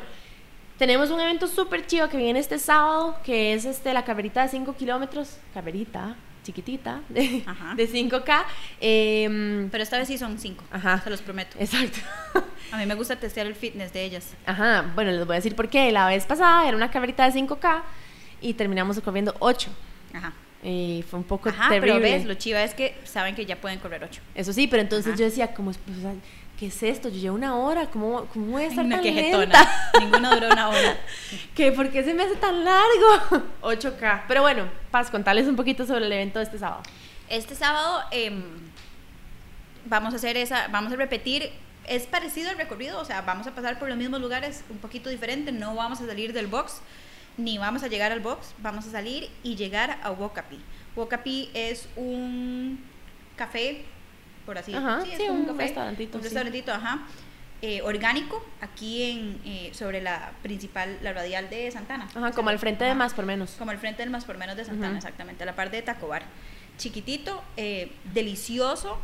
tenemos 0.78 1.10
un 1.10 1.20
evento 1.20 1.46
súper 1.46 1.86
chivo 1.86 2.08
que 2.08 2.16
viene 2.16 2.38
este 2.38 2.58
sábado, 2.58 3.16
que 3.24 3.52
es 3.54 3.64
este, 3.64 3.92
la 3.94 4.04
carrerita 4.04 4.42
de 4.42 4.48
5 4.48 4.74
kilómetros, 4.76 5.38
carrerita 5.54 6.16
chiquitita, 6.42 7.00
de, 7.08 7.44
de 7.76 7.88
5K. 7.88 8.44
em, 8.80 9.68
Pero 9.70 9.82
esta 9.82 9.98
vez 9.98 10.06
sí 10.06 10.16
son 10.16 10.38
5, 10.38 10.62
Ajá. 10.70 11.00
se 11.02 11.10
los 11.10 11.20
prometo. 11.20 11.56
exacto. 11.58 11.98
A 12.72 12.76
mí 12.78 12.86
me 12.86 12.94
gusta 12.94 13.16
testear 13.16 13.46
el 13.46 13.54
fitness 13.54 13.92
de 13.92 14.04
ellas. 14.04 14.34
Ajá, 14.46 14.90
bueno, 14.94 15.10
les 15.10 15.24
voy 15.26 15.34
a 15.34 15.36
decir 15.36 15.54
por 15.56 15.68
qué. 15.68 15.90
La 15.92 16.06
vez 16.06 16.24
pasada 16.26 16.66
era 16.66 16.76
una 16.76 16.90
carrerita 16.90 17.28
de 17.28 17.32
5K 17.40 17.82
y 18.40 18.54
terminamos 18.54 18.98
corriendo 19.00 19.34
8. 19.40 19.70
Ajá. 20.14 20.32
Y 20.68 21.04
fue 21.08 21.20
un 21.20 21.24
poco 21.24 21.48
Ajá, 21.48 21.68
terrible. 21.68 22.00
pero 22.00 22.00
ves, 22.02 22.24
lo 22.24 22.34
chiva 22.34 22.60
es 22.64 22.74
que 22.74 22.96
saben 23.04 23.36
que 23.36 23.46
ya 23.46 23.54
pueden 23.60 23.78
correr 23.78 24.02
8. 24.02 24.20
Eso 24.34 24.52
sí, 24.52 24.66
pero 24.66 24.82
entonces 24.82 25.12
Ajá. 25.12 25.18
yo 25.20 25.24
decía, 25.26 25.54
como, 25.54 25.70
pues, 25.70 26.16
¿qué 26.58 26.66
es 26.66 26.82
esto? 26.82 27.08
Yo 27.08 27.20
llevo 27.20 27.36
una 27.36 27.54
hora, 27.56 27.86
¿cómo, 27.86 28.24
cómo 28.32 28.46
voy 28.46 28.64
a 28.64 28.66
estar 28.66 28.84
Una 28.84 28.96
tan 28.96 29.04
quejetona. 29.04 29.40
lenta? 29.44 29.90
Ninguna 30.00 30.34
duró 30.34 30.48
una 30.48 30.68
hora. 30.70 30.96
¿Qué? 31.54 31.70
¿Por 31.70 31.90
qué 31.90 32.02
se 32.02 32.14
me 32.14 32.24
hace 32.24 32.34
tan 32.34 32.64
largo? 32.64 33.46
8K. 33.62 34.22
Pero 34.26 34.42
bueno, 34.42 34.64
Paz, 34.90 35.08
contarles 35.08 35.46
un 35.46 35.54
poquito 35.54 35.86
sobre 35.86 36.06
el 36.06 36.12
evento 36.12 36.40
de 36.40 36.46
este 36.46 36.58
sábado. 36.58 36.82
Este 37.28 37.54
sábado 37.54 38.02
em, 38.10 38.42
vamos 39.84 40.14
a 40.14 40.16
hacer 40.16 40.36
esa, 40.36 40.66
vamos 40.68 40.92
a 40.92 40.96
repetir, 40.96 41.50
es 41.86 42.06
parecido 42.06 42.50
al 42.50 42.56
recorrido, 42.56 43.00
o 43.00 43.04
sea, 43.04 43.22
vamos 43.22 43.46
a 43.46 43.54
pasar 43.54 43.78
por 43.78 43.88
los 43.88 43.96
mismos 43.96 44.20
lugares, 44.20 44.64
un 44.68 44.78
poquito 44.78 45.10
diferente, 45.10 45.52
no 45.52 45.76
vamos 45.76 46.00
a 46.00 46.06
salir 46.06 46.32
del 46.32 46.48
box, 46.48 46.80
ni 47.36 47.58
vamos 47.58 47.82
a 47.82 47.88
llegar 47.88 48.12
al 48.12 48.20
box, 48.20 48.54
vamos 48.58 48.86
a 48.86 48.90
salir 48.90 49.28
y 49.42 49.56
llegar 49.56 49.98
a 50.02 50.10
Wokapi. 50.10 50.58
Wokapi 50.96 51.50
es 51.54 51.88
un 51.96 52.80
café, 53.36 53.84
por 54.46 54.56
así 54.58 54.74
Ajá, 54.74 55.02
sí, 55.04 55.10
es 55.12 55.18
sí, 55.18 55.28
un 55.28 55.58
restaurantito, 55.58 56.16
Un 56.16 56.22
sí. 56.22 56.28
restaurantito, 56.28 56.72
ajá. 56.72 57.00
eh, 57.62 57.82
orgánico 57.82 58.44
aquí 58.60 59.02
en 59.02 59.40
eh, 59.44 59.70
sobre 59.74 60.00
la 60.00 60.32
principal 60.42 60.98
la 61.02 61.12
radial 61.12 61.48
de 61.50 61.70
Santana 61.70 62.06
Ajá, 62.14 62.30
como 62.32 62.48
al 62.50 62.58
frente 62.58 62.84
de 62.84 62.94
más 62.94 63.12
por 63.14 63.24
menos. 63.26 63.52
como 63.58 63.70
al 63.70 63.78
frente 63.78 64.02
del 64.02 64.10
más 64.10 64.24
por 64.24 64.38
menos 64.38 64.56
de 64.56 64.64
Santana, 64.64 64.96
exactamente, 64.96 65.42
a 65.42 65.46
la 65.46 65.54
parte 65.56 65.76
de 65.76 65.82
Tacobar. 65.82 66.22
Chiquitito, 66.78 67.42
eh, 67.56 67.90
delicioso. 68.12 68.98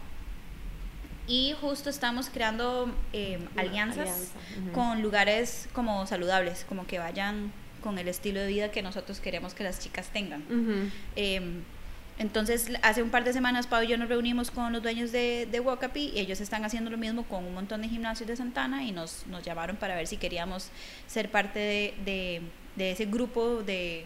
Y 1.29 1.55
justo 1.61 1.89
estamos 1.89 2.29
creando 2.31 2.93
eh, 3.13 3.39
alianzas 3.57 4.09
alianza, 4.09 4.73
con 4.75 5.01
lugares 5.03 5.69
como 5.73 6.05
saludables, 6.07 6.65
como 6.69 6.85
que 6.87 6.99
vayan 6.99 7.53
con 7.83 7.99
el 7.99 8.09
estilo 8.09 8.41
de 8.41 8.47
vida 8.47 8.71
que 8.71 8.81
nosotros 8.83 9.21
queremos 9.21 9.53
que 9.53 9.65
las 9.65 9.79
chicas 9.81 10.09
tengan. 10.09 10.43
Ujú. 10.49 10.91
Eh, 11.17 11.61
entonces, 12.19 12.71
hace 12.83 13.03
un 13.03 13.11
par 13.11 13.25
de 13.25 13.33
semanas, 13.33 13.67
Pau 13.67 13.83
y 13.83 13.89
yo 13.89 13.97
nos 13.99 14.09
reunimos 14.09 14.51
con 14.51 14.73
los 14.73 14.83
dueños 14.83 15.13
de, 15.13 15.49
de 15.51 15.61
Wokapi 15.61 16.13
y 16.15 16.21
ellos 16.21 16.41
están 16.41 16.65
haciendo 16.65 16.91
lo 16.91 16.97
mismo 16.99 17.25
con 17.25 17.45
un 17.45 17.55
montón 17.55 17.83
de 17.83 17.89
gimnasios 17.89 18.29
de 18.29 18.37
Santana 18.37 18.85
y 18.85 18.93
nos, 18.93 19.27
nos 19.27 19.43
llamaron 19.43 19.77
para 19.77 19.97
ver 19.97 20.07
si 20.07 20.19
queríamos 20.19 20.69
ser 21.07 21.31
parte 21.31 21.59
de, 21.59 21.95
de- 22.05 22.43
de 22.77 22.93
ese 22.93 23.07
grupo 23.07 23.63
de, 23.63 24.05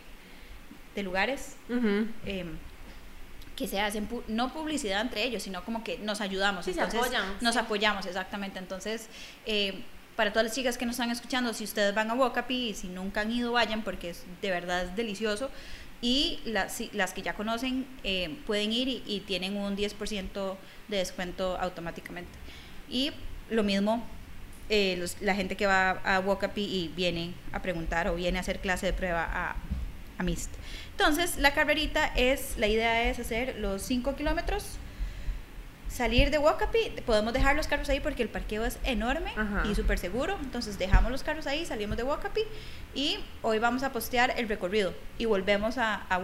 de 0.95 1.03
lugares 1.03 1.57
Ujú. 1.69 2.07
eh, 2.27 2.47
que 3.55 3.67
se 3.69 3.81
hacen, 3.81 4.09
pu- 4.09 4.23
no 4.29 4.53
publicidad 4.53 5.01
entre 5.01 5.25
ellos, 5.25 5.43
sino 5.43 5.65
como 5.65 5.83
que 5.83 5.99
nos 5.99 6.21
ayudamos. 6.21 6.65
Sí, 6.65 6.73
se 6.75 6.81
Entonces, 6.81 7.01
apoyan, 7.01 7.25
Nos 7.41 7.57
apoyamos, 7.57 8.07
exactamente. 8.07 8.59
Entonces, 8.59 9.09
eh, 9.47 9.83
para 10.17 10.33
todas 10.33 10.47
las 10.47 10.55
chicas 10.55 10.79
que 10.79 10.87
nos 10.87 10.95
están 10.95 11.11
escuchando, 11.11 11.53
si 11.53 11.65
ustedes 11.65 11.95
van 11.95 12.11
a 12.11 12.15
Wokapi 12.15 12.71
y 12.71 12.75
si 12.75 12.89
nunca 12.89 13.21
han 13.21 13.31
ido, 13.31 13.53
vayan 13.53 13.83
porque 13.83 14.11
es, 14.11 14.25
de 14.41 14.51
verdad 14.51 14.85
es 14.85 14.97
delicioso. 14.97 15.51
Y 16.01 16.41
las, 16.45 16.83
las 16.93 17.13
que 17.13 17.23
ya 17.23 17.35
conocen 17.35 17.87
eh, 18.05 18.37
pueden 18.47 18.73
ir 18.73 19.03
y, 19.07 19.21
tienen 19.27 19.57
un 19.57 19.77
10% 19.77 20.57
de 20.89 20.97
descuento 20.97 21.57
automáticamente. 21.59 22.31
Y 22.89 23.13
lo 23.51 23.63
mismo, 23.63 24.05
eh, 24.69 25.07
la 25.21 25.35
gente 25.35 25.57
que 25.57 25.67
va 25.67 25.91
a 25.91 26.21
Wokapi 26.21 26.63
y 26.63 26.93
viene 26.95 27.33
a 27.53 27.63
preguntar 27.63 28.09
o 28.09 28.15
viene 28.15 28.39
a 28.39 28.41
hacer 28.41 28.61
clase 28.61 28.87
de 28.87 28.93
prueba 28.93 29.25
a, 29.25 29.57
a 30.19 30.23
MIST. 30.23 30.51
Entonces, 30.93 31.37
la 31.37 31.53
carrerita 31.53 32.07
es, 32.15 32.57
la 32.59 32.69
idea 32.69 33.09
es 33.09 33.19
hacer 33.19 33.57
los 33.59 33.83
5 33.83 34.17
kilómetros, 34.17 34.79
salir 35.97 36.31
de 36.31 36.39
Wokapi, 36.39 37.01
podemos 37.07 37.33
dejar 37.33 37.57
los 37.57 37.67
carros 37.67 37.89
ahí 37.89 38.01
porque 38.01 38.23
el 38.23 38.29
parqueo 38.29 38.65
es 38.65 38.79
enorme 38.85 39.33
Ajá. 39.37 39.65
y 39.71 39.75
súper 39.75 39.99
seguro, 39.99 40.37
entonces 40.43 40.79
dejamos 40.79 41.11
los 41.11 41.23
carros 41.23 41.47
ahí, 41.47 41.65
salimos 41.65 41.97
de 41.97 42.03
Wokapi 42.03 42.43
y 42.95 43.19
hoy 43.43 43.59
vamos 43.59 43.83
a 43.83 43.93
postear 43.93 44.35
el 44.37 44.49
recorrido 44.49 44.93
y 45.19 45.25
volvemos 45.25 45.79
a, 45.79 46.07
a 46.11 46.21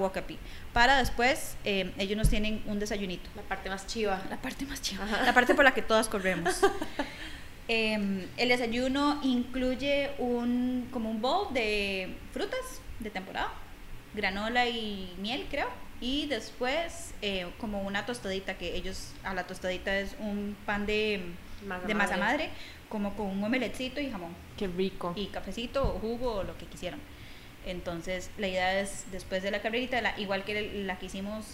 para 0.73 0.99
después, 0.99 1.57
eh, 1.65 1.93
ellos 1.99 2.17
nos 2.17 2.29
tienen 2.29 2.63
un 2.67 2.79
desayunito. 2.79 3.31
La 3.35 3.43
parte 3.43 3.71
más 3.71 3.87
chiva. 3.87 4.21
La 4.29 4.37
parte 4.37 4.67
más 4.67 4.83
chiva, 4.83 5.05
Ajá. 5.05 5.23
la 5.25 5.33
parte 5.33 5.55
por 5.55 5.65
la 5.65 5.73
que 5.73 5.83
todas 5.83 6.09
corremos. 6.09 6.61
Em, 7.69 8.27
el 8.37 8.49
desayuno 8.49 9.21
incluye 9.23 10.11
un 10.19 10.89
como 10.91 11.09
un 11.09 11.23
bowl 11.23 11.55
de 11.55 12.19
frutas 12.33 12.83
de 12.99 13.09
temporada, 13.09 13.53
granola 14.15 14.69
y 14.69 15.13
miel, 15.19 15.47
creo. 15.51 15.69
Y 16.01 16.27
después 16.27 17.15
eh, 17.23 17.47
como 17.61 17.83
una 17.83 18.05
tostadita 18.07 18.59
que 18.59 18.75
ellos 18.77 19.13
a 19.23 19.35
la 19.35 19.45
tostadita 19.47 19.99
es 19.99 20.17
un 20.19 20.57
pan 20.67 20.85
de 20.87 21.23
Masa 21.67 21.87
de 21.87 21.95
masa 21.95 22.17
madre. 22.17 22.25
madre, 22.47 22.51
como 22.89 23.15
con 23.15 23.27
un 23.27 23.45
omeletcito 23.45 24.01
y 24.01 24.11
jamón 24.11 24.35
Qué 24.57 24.67
rico. 24.67 25.13
y 25.15 25.27
cafecito 25.27 25.83
o 25.95 25.99
jugo 26.01 26.35
o 26.37 26.43
lo 26.43 26.59
que 26.59 26.67
quisieran. 26.67 26.99
Entonces 27.65 28.31
la 28.39 28.49
idea 28.49 28.81
es 28.81 29.05
después 29.13 29.45
de 29.45 29.53
la 29.53 29.63
carrerita, 29.63 30.01
la- 30.01 30.19
igual 30.19 30.43
que 30.45 30.83
la 30.85 30.99
que 30.99 31.07
hicimos 31.07 31.47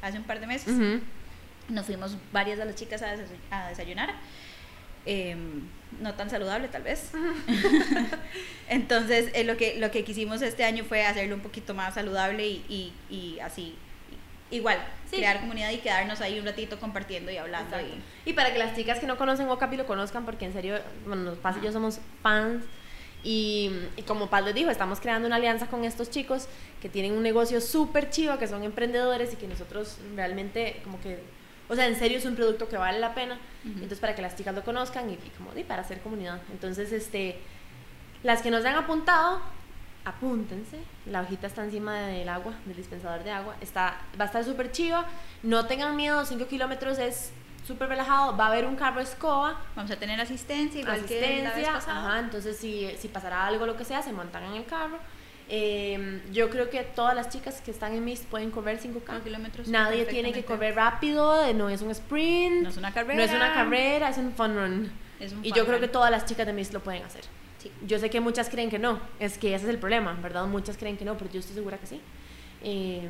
hace 0.00 0.16
un 0.18 0.24
par 0.24 0.38
de 0.38 0.46
meses, 0.46 0.72
Ujú. 0.72 1.00
nos 1.68 1.86
fuimos 1.86 2.16
varias 2.32 2.58
de 2.58 2.64
las 2.66 2.76
chicas 2.76 3.02
a, 3.02 3.16
desayu- 3.16 3.26
a 3.50 3.68
desayunar. 3.70 4.14
Em, 5.10 5.62
no 6.02 6.12
tan 6.14 6.28
saludable 6.28 6.68
tal 6.68 6.82
vez. 6.82 7.10
Entonces 8.68 9.30
eh, 9.34 9.44
lo, 9.44 9.56
que, 9.56 9.78
lo 9.78 9.90
que 9.90 10.04
quisimos 10.04 10.42
este 10.42 10.64
año 10.64 10.84
fue 10.84 11.04
hacerlo 11.06 11.34
un 11.34 11.40
poquito 11.40 11.72
más 11.74 11.94
saludable 11.94 12.46
y, 12.46 12.62
y, 12.68 13.14
y 13.14 13.40
así. 13.40 13.74
Igual, 14.50 14.78
Sí. 15.10 15.16
crear 15.16 15.40
comunidad 15.40 15.70
y 15.70 15.78
quedarnos 15.78 16.20
ahí 16.20 16.38
un 16.38 16.44
ratito 16.44 16.78
compartiendo 16.78 17.30
y 17.30 17.38
hablando. 17.38 17.76
Y, 17.80 18.30
Y 18.30 18.34
para 18.34 18.52
que 18.52 18.58
las 18.58 18.76
chicas 18.76 18.98
que 18.98 19.06
no 19.06 19.16
conocen 19.16 19.46
Wokapi 19.48 19.76
lo 19.78 19.86
conozcan, 19.86 20.26
porque 20.26 20.44
en 20.44 20.52
serio, 20.52 20.78
bueno, 21.06 21.32
Paz 21.34 21.56
y 21.60 21.64
yo 21.64 21.72
somos 21.72 22.00
fans. 22.22 22.64
Y, 23.24 23.70
y 23.96 24.02
como 24.02 24.28
Paz 24.28 24.44
les 24.44 24.54
dijo, 24.54 24.70
estamos 24.70 25.00
creando 25.00 25.26
una 25.26 25.36
alianza 25.36 25.66
con 25.68 25.84
estos 25.84 26.10
chicos 26.10 26.46
que 26.82 26.88
tienen 26.90 27.12
un 27.12 27.22
negocio 27.22 27.60
súper 27.62 28.10
chivo, 28.10 28.38
que 28.38 28.46
son 28.46 28.62
emprendedores 28.64 29.32
y 29.32 29.36
que 29.36 29.48
nosotros 29.48 29.96
realmente, 30.14 30.80
como 30.84 31.00
que, 31.00 31.18
o 31.68 31.74
sea, 31.74 31.86
en 31.86 31.98
serio 31.98 32.18
es 32.18 32.24
un 32.24 32.34
producto 32.34 32.68
que 32.68 32.76
vale 32.76 32.98
la 32.98 33.14
pena. 33.14 33.38
Entonces, 33.64 33.98
para 33.98 34.14
que 34.14 34.22
las 34.22 34.36
chicas 34.36 34.54
lo 34.54 34.64
conozcan 34.64 35.10
y, 35.10 35.14
y 35.14 35.32
como, 35.36 35.56
y 35.56 35.64
para 35.64 35.82
hacer 35.82 36.00
comunidad. 36.00 36.40
Entonces, 36.50 36.92
este, 36.92 37.38
las 38.22 38.40
que 38.42 38.50
nos 38.50 38.64
han 38.64 38.74
apuntado, 38.74 39.40
apúntense. 40.04 40.78
La 41.06 41.20
hojita 41.20 41.46
está 41.46 41.64
encima 41.64 42.00
del 42.00 42.28
agua, 42.28 42.54
del 42.64 42.76
dispensador 42.76 43.22
de 43.22 43.30
agua. 43.30 43.56
Está, 43.60 43.98
va 44.18 44.24
a 44.24 44.26
estar 44.26 44.44
súper 44.44 44.72
chiva. 44.72 45.06
No 45.42 45.66
tengan 45.66 45.94
miedo, 45.96 46.24
5 46.24 46.46
kilómetros 46.46 46.98
es 46.98 47.32
súper 47.66 47.88
relajado. 47.88 48.36
Va 48.36 48.46
a 48.46 48.48
haber 48.48 48.64
un 48.64 48.76
carro 48.76 49.00
escoba, 49.00 49.60
vamos 49.76 49.90
a 49.90 49.96
tener 49.96 50.20
asistencia, 50.20 50.80
igual 50.80 51.04
que 51.04 51.20
la 51.20 51.20
vez 51.20 51.46
asistencia. 51.46 51.72
pasada. 51.72 51.98
Ajá, 52.00 52.18
entonces, 52.20 52.56
si, 52.56 52.90
si 52.98 53.08
pasará 53.08 53.46
algo, 53.46 53.66
lo 53.66 53.76
que 53.76 53.84
sea, 53.84 54.02
se 54.02 54.12
montan 54.12 54.44
en 54.44 54.54
el 54.54 54.64
carro. 54.64 54.98
Eh, 55.50 56.20
yo 56.30 56.50
creo 56.50 56.68
que 56.68 56.82
todas 56.84 57.14
las 57.14 57.30
chicas 57.30 57.60
que 57.62 57.70
están 57.70 57.94
en 57.94 58.04
MIST 58.04 58.24
pueden 58.26 58.50
correr 58.50 58.76
5K. 58.78 58.82
Cinco 58.82 59.00
kilómetros 59.24 59.68
Nadie 59.68 60.04
tiene 60.04 60.32
que 60.32 60.44
correr 60.44 60.74
rápido, 60.74 61.42
eh, 61.44 61.54
no 61.54 61.70
es 61.70 61.80
un 61.82 61.90
sprint. 61.90 62.62
No 62.62 62.68
es 62.68 62.76
una 62.76 62.92
carrera. 62.92 63.14
No 63.16 63.22
es 63.22 63.32
una 63.32 63.54
carrera, 63.54 64.10
es 64.10 64.18
un 64.18 64.32
fun 64.32 64.54
run. 64.54 64.92
Es 65.20 65.32
un 65.32 65.44
y 65.44 65.48
fun 65.50 65.56
yo 65.58 65.64
creo 65.64 65.76
run. 65.78 65.80
que 65.80 65.88
todas 65.88 66.10
las 66.10 66.26
chicas 66.26 66.46
de 66.46 66.52
MIST 66.52 66.74
lo 66.74 66.80
pueden 66.80 67.02
hacer. 67.02 67.22
Sí. 67.58 67.72
Yo 67.86 67.98
sé 67.98 68.08
que 68.10 68.20
muchas 68.20 68.50
creen 68.50 68.68
que 68.70 68.78
no, 68.78 69.00
es 69.18 69.38
que 69.38 69.54
ese 69.54 69.64
es 69.64 69.70
el 69.70 69.78
problema, 69.78 70.12
¿verdad? 70.22 70.46
Muchas 70.46 70.76
creen 70.76 70.96
que 70.96 71.04
no, 71.04 71.16
pero 71.16 71.30
yo 71.32 71.40
estoy 71.40 71.54
segura 71.54 71.78
que 71.78 71.86
sí. 71.86 72.00
Eh, 72.62 73.08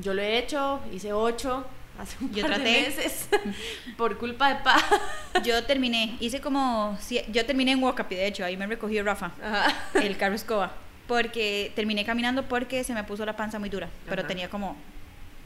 Yo 0.00 0.14
lo 0.14 0.22
he 0.22 0.38
hecho, 0.38 0.80
hice 0.92 1.12
ocho 1.12 1.64
hace 1.98 2.16
un 2.22 2.32
Yo 2.32 2.42
par 2.42 2.52
traté. 2.54 2.70
de 2.70 2.80
meses 2.82 3.28
por 3.96 4.18
culpa 4.18 4.50
de 4.54 4.62
Pa. 4.62 4.76
Yo 5.44 5.64
terminé, 5.64 6.16
hice 6.20 6.40
como, 6.40 6.96
yo 7.28 7.44
terminé 7.46 7.72
en 7.72 7.82
Wokapi, 7.82 8.14
de 8.14 8.26
hecho, 8.26 8.44
ahí 8.44 8.56
me 8.56 8.66
recogió 8.66 9.02
Rafa, 9.02 9.32
Ajá. 9.42 9.74
el 9.94 10.16
carro 10.16 10.34
escoba, 10.34 10.72
porque 11.10 11.72
terminé 11.74 12.04
caminando 12.04 12.44
porque 12.44 12.84
se 12.84 12.94
me 12.94 13.02
puso 13.02 13.26
la 13.26 13.34
panza 13.34 13.58
muy 13.58 13.68
dura, 13.68 13.88
pero 14.08 14.24
tenía 14.26 14.48
como 14.48 14.76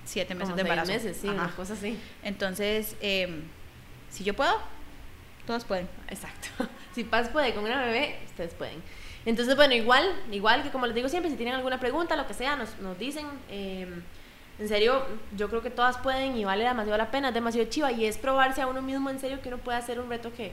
siete 0.04 0.35
meses 0.35 0.50
Como 0.50 0.56
de 0.56 0.62
seis 0.62 0.71
embarazo. 0.71 0.92
meses, 0.92 1.16
sí, 1.18 1.26
Ajá. 1.26 1.44
una 1.44 1.56
cosa 1.56 1.73
así. 1.73 1.99
Entonces, 2.23 2.97
em, 3.00 3.44
si 4.11 4.25
yo 4.25 4.35
puedo, 4.35 4.52
todos 5.47 5.64
pueden. 5.64 5.88
Exacto. 6.09 6.49
Si 6.94 7.02
Paz 7.02 7.30
puede 7.30 7.54
con 7.54 7.64
una 7.64 7.80
bebé, 7.87 8.18
ustedes 8.26 8.52
pueden. 8.52 8.80
Entonces, 9.25 9.56
bueno, 9.56 9.75
igual, 9.75 10.04
igual 10.30 10.62
que 10.62 10.68
como 10.68 10.85
les 10.87 10.94
digo 10.94 11.09
siempre, 11.09 11.30
si 11.30 11.37
tienen 11.37 11.54
alguna 11.54 11.80
pregunta, 11.80 12.14
lo 12.14 12.26
que 12.26 12.35
sea, 12.35 12.56
nos, 12.56 12.78
nos 12.80 12.99
dicen. 12.99 13.26
eh, 13.50 13.88
en 14.59 14.68
serio, 14.68 15.04
yo 15.35 15.49
creo 15.49 15.62
que 15.62 15.71
todas 15.71 15.97
pueden 15.97 16.37
y 16.37 16.44
vale 16.44 16.62
demasiado 16.62 16.99
la 16.99 17.11
pena, 17.11 17.28
es 17.28 17.35
demasiado 17.35 17.68
chiva 17.71 17.90
y 17.90 18.04
es 18.04 18.18
probarse 18.18 18.61
a 18.62 18.66
uno 18.68 18.83
mismo 18.83 19.09
en 19.11 19.18
serio 19.18 19.40
que 19.40 19.49
uno 19.49 19.59
puede 19.59 19.78
hacer 19.78 19.99
un 19.99 20.09
reto 20.11 20.30
que, 20.33 20.52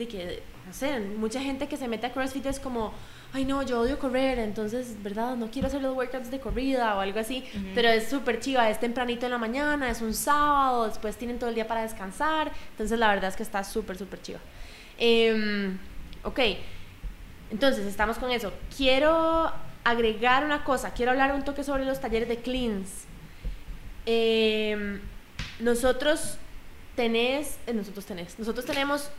de 0.00 0.08
que, 0.08 0.42
no 0.66 0.72
sé, 0.72 0.98
mucha 0.98 1.40
gente 1.40 1.68
que 1.68 1.76
se 1.76 1.86
mete 1.86 2.06
a 2.06 2.12
CrossFit 2.12 2.46
es 2.46 2.58
como, 2.58 2.92
ay 3.34 3.44
no, 3.44 3.62
yo 3.62 3.80
odio 3.80 3.98
correr, 3.98 4.38
entonces, 4.38 5.00
¿verdad? 5.02 5.36
No 5.36 5.50
quiero 5.50 5.68
hacer 5.68 5.82
los 5.82 5.94
workouts 5.94 6.30
de 6.30 6.40
corrida 6.40 6.96
o 6.96 7.00
algo 7.00 7.20
así, 7.20 7.44
pero 7.74 7.88
es 7.88 8.08
súper 8.08 8.40
chiva, 8.40 8.70
es 8.70 8.80
tempranito 8.80 9.26
en 9.26 9.32
la 9.32 9.38
mañana, 9.38 9.90
es 9.90 10.00
un 10.00 10.14
sábado, 10.14 10.86
después 10.86 11.16
tienen 11.16 11.38
todo 11.38 11.50
el 11.50 11.54
día 11.54 11.68
para 11.68 11.82
descansar, 11.82 12.50
entonces 12.70 12.98
la 12.98 13.08
verdad 13.08 13.28
es 13.28 13.36
que 13.36 13.42
está 13.42 13.62
súper, 13.62 13.98
súper 13.98 14.22
chiva. 14.22 14.40
Em, 14.98 15.78
ok, 16.24 16.40
entonces 17.50 17.86
estamos 17.86 18.16
con 18.16 18.30
eso. 18.30 18.52
Quiero 18.74 19.52
agregar 19.84 20.44
una 20.46 20.64
cosa, 20.64 20.92
quiero 20.94 21.12
hablar 21.12 21.34
un 21.34 21.44
toque 21.44 21.62
sobre 21.62 21.84
los 21.84 22.00
talleres 22.00 22.28
de 22.28 22.38
cleans. 22.38 23.04
Em, 24.06 25.00
nosotros 25.58 26.38
tenés, 26.96 27.58
eh, 27.66 27.74
nosotros 27.74 28.06
tenés, 28.06 28.38
nosotros 28.38 28.64
tenemos 28.64 29.10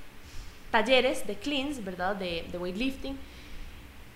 talleres 0.72 1.28
de 1.28 1.36
cleans, 1.36 1.84
¿verdad? 1.84 2.16
De, 2.16 2.46
de 2.52 2.58
weightlifting, 2.58 3.18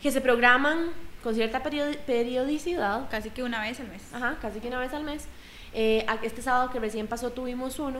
que 0.02 0.12
se 0.12 0.22
programan 0.22 0.92
con 1.24 1.34
cierta 1.36 1.64
periodi- 1.64 1.98
periodicidad 2.06 3.10
Casi 3.10 3.30
que 3.32 3.44
una 3.44 3.62
vez 3.62 3.80
al 3.80 3.88
mes. 3.88 4.02
Ajá, 4.14 4.38
casi 4.42 4.60
que 4.60 4.68
una 4.68 4.80
vez 4.80 4.94
al 4.94 5.04
mes. 5.04 5.26
Eh, 5.74 6.06
este 6.24 6.42
sábado 6.42 6.70
que 6.72 6.80
recién 6.80 7.08
pasó 7.08 7.32
tuvimos 7.32 7.80
uno 7.80 8.00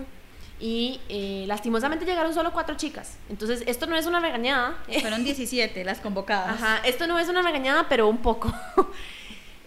y 0.60 1.02
eh, 1.10 1.44
lastimosamente 1.48 2.06
llegaron 2.06 2.34
solo 2.34 2.54
cuatro 2.54 2.78
chicas. 2.78 3.18
Entonces, 3.30 3.64
esto 3.68 3.88
no 3.88 3.98
es 3.98 4.06
una 4.06 4.20
regañada. 4.22 4.78
Fueron 5.02 5.24
17 5.26 5.84
las 5.84 6.00
convocadas. 6.00 6.62
Ajá, 6.62 6.80
esto 6.86 7.08
no 7.08 7.20
es 7.20 7.28
una 7.28 7.42
regañada, 7.42 7.88
pero 7.90 8.08
un 8.08 8.20
poco. 8.20 8.54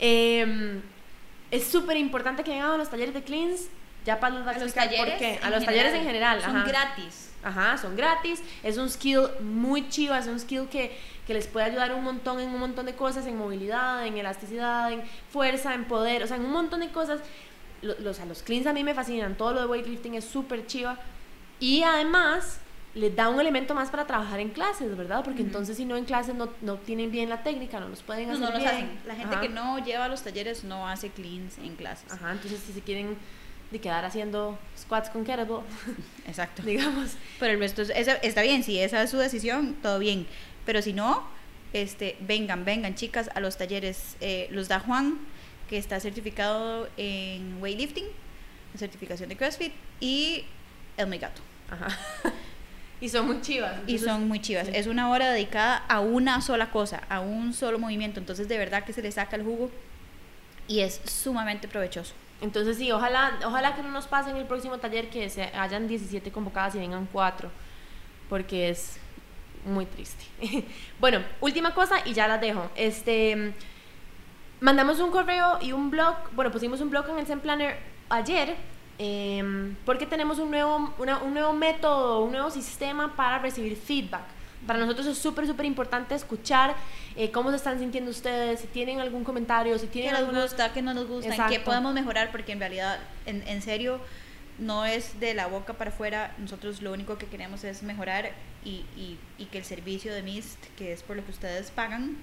Em, 0.00 0.80
es 1.50 1.66
súper 1.66 1.96
importante 1.96 2.44
que 2.44 2.52
vengan 2.52 2.70
a 2.70 2.76
los 2.76 2.88
talleres 2.88 3.14
de 3.14 3.22
cleans. 3.22 3.62
Ya 4.06 4.20
para 4.20 4.36
va 4.42 4.50
a 4.52 4.54
los 4.54 4.62
explicar 4.62 4.88
por 4.88 4.96
talleres. 5.08 5.18
qué. 5.18 5.44
A 5.44 5.50
los 5.50 5.64
talleres 5.64 5.92
en 5.94 6.04
general. 6.04 6.40
Son 6.40 6.56
ajá. 6.56 6.68
gratis. 6.68 7.27
Ajá, 7.42 7.78
son 7.78 7.94
gratis. 7.96 8.42
Es 8.62 8.76
un 8.78 8.90
skill 8.90 9.20
muy 9.40 9.88
chivo, 9.88 10.14
es 10.14 10.26
un 10.26 10.38
skill 10.40 10.68
que, 10.68 10.96
que 11.26 11.34
les 11.34 11.46
puede 11.46 11.66
ayudar 11.66 11.94
un 11.94 12.02
montón 12.04 12.40
en 12.40 12.48
un 12.48 12.58
montón 12.58 12.86
de 12.86 12.94
cosas, 12.94 13.26
en 13.26 13.36
movilidad, 13.38 14.06
en 14.06 14.18
elasticidad, 14.18 14.92
en 14.92 15.02
fuerza, 15.30 15.74
en 15.74 15.84
poder, 15.84 16.22
o 16.22 16.26
sea, 16.26 16.36
en 16.36 16.44
un 16.44 16.52
montón 16.52 16.80
de 16.80 16.88
cosas. 16.88 17.20
Lo- 17.82 17.98
Los, 18.00 18.18
a 18.20 18.24
los 18.26 18.42
cleans 18.42 18.66
a 18.66 18.72
mí 18.72 18.82
me 18.82 18.92
fascinan, 18.94 19.36
todo 19.36 19.52
lo 19.54 19.60
de 19.60 19.66
weightlifting 19.66 20.14
es 20.14 20.24
súper 20.24 20.66
chiva. 20.66 20.98
Y 21.60 21.82
además 21.84 22.60
les 22.94 23.14
da 23.14 23.28
un 23.28 23.38
elemento 23.38 23.74
más 23.74 23.90
para 23.90 24.04
trabajar 24.06 24.40
en 24.40 24.48
clases, 24.48 24.96
¿verdad? 24.96 25.22
Porque 25.22 25.42
Ujú. 25.42 25.48
entonces 25.48 25.76
si 25.76 25.84
no 25.84 25.96
en 25.96 26.04
clases 26.04 26.34
no, 26.34 26.48
no 26.62 26.76
tienen 26.76 27.12
bien 27.12 27.28
la 27.28 27.42
técnica, 27.44 27.78
no 27.78 27.88
los 27.88 28.02
pueden 28.02 28.26
No, 28.28 28.32
hacer 28.34 28.44
no 28.46 28.50
los 28.50 28.58
bien. 28.60 28.70
hacen. 28.74 28.98
La 29.06 29.14
gente 29.14 29.34
Ajá. 29.36 29.40
que 29.42 29.48
no 29.48 29.78
lleva 29.78 30.08
los 30.08 30.22
talleres 30.22 30.64
no 30.64 30.88
hace 30.88 31.10
cleans 31.10 31.58
en 31.58 31.76
clases. 31.76 32.10
Ajá, 32.12 32.32
entonces 32.32 32.60
si 32.66 32.72
se 32.72 32.80
quieren 32.80 33.16
de 33.70 33.80
quedar 33.80 34.04
haciendo 34.04 34.58
squats 34.78 35.10
con 35.10 35.24
kettlebell, 35.24 35.60
Exacto. 36.26 36.62
digamos. 36.66 37.16
Pero 37.38 37.52
el 37.54 37.58
resto 37.58 37.82
es- 37.82 37.90
esa- 37.90 38.14
está 38.16 38.42
bien, 38.42 38.62
si 38.62 38.78
esa 38.80 39.02
es 39.02 39.10
su 39.10 39.18
decisión, 39.18 39.74
todo 39.82 39.98
bien. 39.98 40.26
Pero 40.64 40.82
si 40.82 40.92
no, 40.92 41.22
este, 41.72 42.16
vengan, 42.20 42.64
vengan 42.64 42.94
chicas 42.94 43.30
a 43.34 43.40
los 43.40 43.56
talleres. 43.58 44.16
Eh, 44.20 44.48
los 44.50 44.68
da 44.68 44.80
Juan, 44.80 45.18
que 45.68 45.76
está 45.78 46.00
certificado 46.00 46.88
en 46.96 47.58
weightlifting, 47.62 48.06
certificación 48.76 49.28
de 49.28 49.36
CrossFit, 49.36 49.72
y 50.00 50.44
el 50.96 51.06
Megato. 51.08 51.42
Ajá. 51.70 51.88
y 53.00 53.08
son 53.10 53.26
muy 53.26 53.40
chivas. 53.42 53.74
Y 53.86 53.98
son 53.98 54.28
muy 54.28 54.40
chivas. 54.40 54.66
sí. 54.66 54.72
Es 54.74 54.86
una 54.86 55.10
hora 55.10 55.30
dedicada 55.30 55.76
a 55.88 56.00
una 56.00 56.40
sola 56.40 56.70
cosa, 56.70 57.02
a 57.10 57.20
un 57.20 57.52
solo 57.52 57.78
movimiento. 57.78 58.18
Entonces, 58.18 58.48
de 58.48 58.56
verdad 58.58 58.84
que 58.84 58.92
se 58.94 59.02
le 59.02 59.12
saca 59.12 59.36
el 59.36 59.42
jugo 59.42 59.70
y 60.66 60.80
es 60.80 61.00
sumamente 61.04 61.68
provechoso. 61.68 62.14
Entonces 62.40 62.76
sí, 62.76 62.92
ojalá, 62.92 63.38
ojalá 63.44 63.74
que 63.74 63.82
no 63.82 63.90
nos 63.90 64.06
pase 64.06 64.30
en 64.30 64.36
el 64.36 64.46
próximo 64.46 64.78
taller 64.78 65.10
que 65.10 65.28
se 65.28 65.42
hayan 65.42 65.88
17 65.88 66.30
convocadas 66.30 66.74
y 66.76 66.78
vengan 66.78 67.08
4, 67.12 67.50
porque 68.28 68.68
es 68.68 69.00
muy 69.64 69.86
triste. 69.86 70.24
bueno, 71.00 71.20
última 71.40 71.74
cosa 71.74 71.96
y 72.04 72.12
ya 72.12 72.28
las 72.28 72.40
dejo. 72.40 72.70
Este, 72.76 73.52
mandamos 74.60 75.00
un 75.00 75.10
correo 75.10 75.58
y 75.60 75.72
un 75.72 75.90
blog, 75.90 76.14
bueno, 76.32 76.50
pusimos 76.52 76.80
un 76.80 76.90
blog 76.90 77.08
en 77.10 77.18
el 77.18 77.26
Zen 77.26 77.40
Planner 77.40 77.76
ayer, 78.08 78.56
em, 78.98 79.74
porque 79.84 80.06
tenemos 80.06 80.38
un 80.38 80.50
nuevo, 80.50 80.94
un 80.98 81.34
nuevo 81.34 81.52
método, 81.52 82.20
un 82.20 82.32
nuevo 82.32 82.50
sistema 82.50 83.16
para 83.16 83.40
recibir 83.40 83.76
feedback. 83.76 84.37
Para 84.66 84.80
nosotros 84.80 85.06
es 85.06 85.16
súper, 85.18 85.46
súper 85.46 85.66
importante 85.66 86.14
escuchar 86.14 86.74
eh, 87.16 87.30
cómo 87.30 87.50
se 87.50 87.56
están 87.56 87.78
sintiendo 87.78 88.10
ustedes, 88.10 88.60
si 88.60 88.66
tienen 88.66 89.00
algún 89.00 89.24
comentario, 89.24 89.78
si 89.78 89.86
¿Qué 89.86 89.92
tienen 89.92 90.12
nos 90.12 90.20
alguna... 90.20 90.42
gusta? 90.42 90.72
¿Qué 90.72 90.82
no 90.82 90.92
nos 90.94 91.06
gusta? 91.06 91.34
¿En 91.34 91.46
qué 91.48 91.60
podemos 91.60 91.94
mejorar? 91.94 92.30
Porque 92.30 92.52
en 92.52 92.58
realidad, 92.60 92.98
en, 93.24 93.46
en 93.46 93.62
serio, 93.62 94.00
no 94.58 94.84
es 94.84 95.20
de 95.20 95.34
la 95.34 95.46
boca 95.46 95.74
para 95.74 95.90
afuera. 95.90 96.34
Nosotros 96.38 96.82
lo 96.82 96.92
único 96.92 97.16
que 97.16 97.26
queremos 97.26 97.64
es 97.64 97.82
mejorar 97.82 98.32
y, 98.64 98.84
y, 98.96 99.18
y 99.38 99.46
que 99.46 99.58
el 99.58 99.64
servicio 99.64 100.12
de 100.12 100.22
MIST, 100.22 100.58
que 100.76 100.92
es 100.92 101.02
por 101.02 101.16
lo 101.16 101.24
que 101.24 101.30
ustedes 101.30 101.70
pagan, 101.70 102.16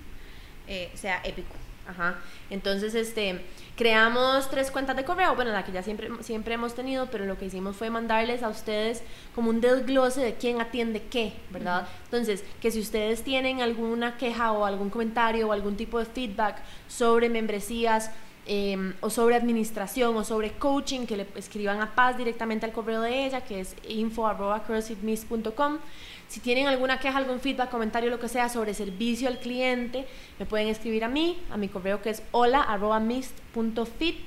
eh, 0.67 0.91
sea 0.93 1.21
épico. 1.23 1.55
Ajá. 1.87 2.15
Entonces, 2.49 2.95
este, 2.95 3.45
creamos 3.75 4.49
tres 4.49 4.71
cuentas 4.71 4.95
de 4.95 5.03
correo, 5.03 5.35
bueno, 5.35 5.51
la 5.51 5.63
que 5.63 5.71
ya 5.71 5.83
siempre, 5.83 6.09
siempre 6.21 6.55
hemos 6.55 6.73
tenido, 6.73 7.07
pero 7.11 7.25
lo 7.25 7.37
que 7.37 7.45
hicimos 7.45 7.75
fue 7.75 7.89
mandarles 7.89 8.41
a 8.41 8.49
ustedes 8.49 9.03
como 9.35 9.49
un 9.51 9.61
desglose 9.61 10.21
de 10.21 10.33
quién 10.35 10.61
atiende 10.61 11.03
qué, 11.03 11.33
¿verdad? 11.51 11.87
Entonces, 12.05 12.43
que 12.61 12.71
si 12.71 12.79
ustedes 12.79 13.23
tienen 13.23 13.61
alguna 13.61 14.17
queja 14.17 14.51
o 14.51 14.65
algún 14.65 14.89
comentario 14.89 15.47
o 15.47 15.51
algún 15.51 15.77
tipo 15.77 15.99
de 15.99 16.05
feedback 16.05 16.57
sobre 16.87 17.29
membresías, 17.29 18.11
eh, 18.47 18.93
o 19.01 19.09
sobre 19.09 19.35
administración 19.35 20.15
o 20.15 20.23
sobre 20.23 20.51
coaching, 20.51 21.07
que 21.07 21.17
le 21.17 21.25
escriban 21.35 21.81
a 21.81 21.95
Paz 21.95 22.15
directamente 22.15 22.67
al 22.67 22.73
correo 22.73 23.01
de 23.01 23.25
ella, 23.25 23.41
que 23.41 23.59
es 23.59 23.75
info.crossfitmiss.com. 23.87 25.79
Si 26.27 26.39
tienen 26.39 26.67
alguna 26.67 26.99
queja, 26.99 27.17
algún 27.17 27.39
feedback, 27.39 27.69
comentario, 27.69 28.09
lo 28.09 28.19
que 28.19 28.27
sea 28.29 28.49
sobre 28.49 28.73
servicio 28.73 29.27
al 29.27 29.37
cliente, 29.39 30.07
me 30.39 30.45
pueden 30.45 30.67
escribir 30.67 31.03
a 31.03 31.07
mí, 31.07 31.39
a 31.51 31.57
mi 31.57 31.67
correo 31.69 32.01
que 32.01 32.09
es 32.09 32.23
hola.mist.fit. 32.31 34.17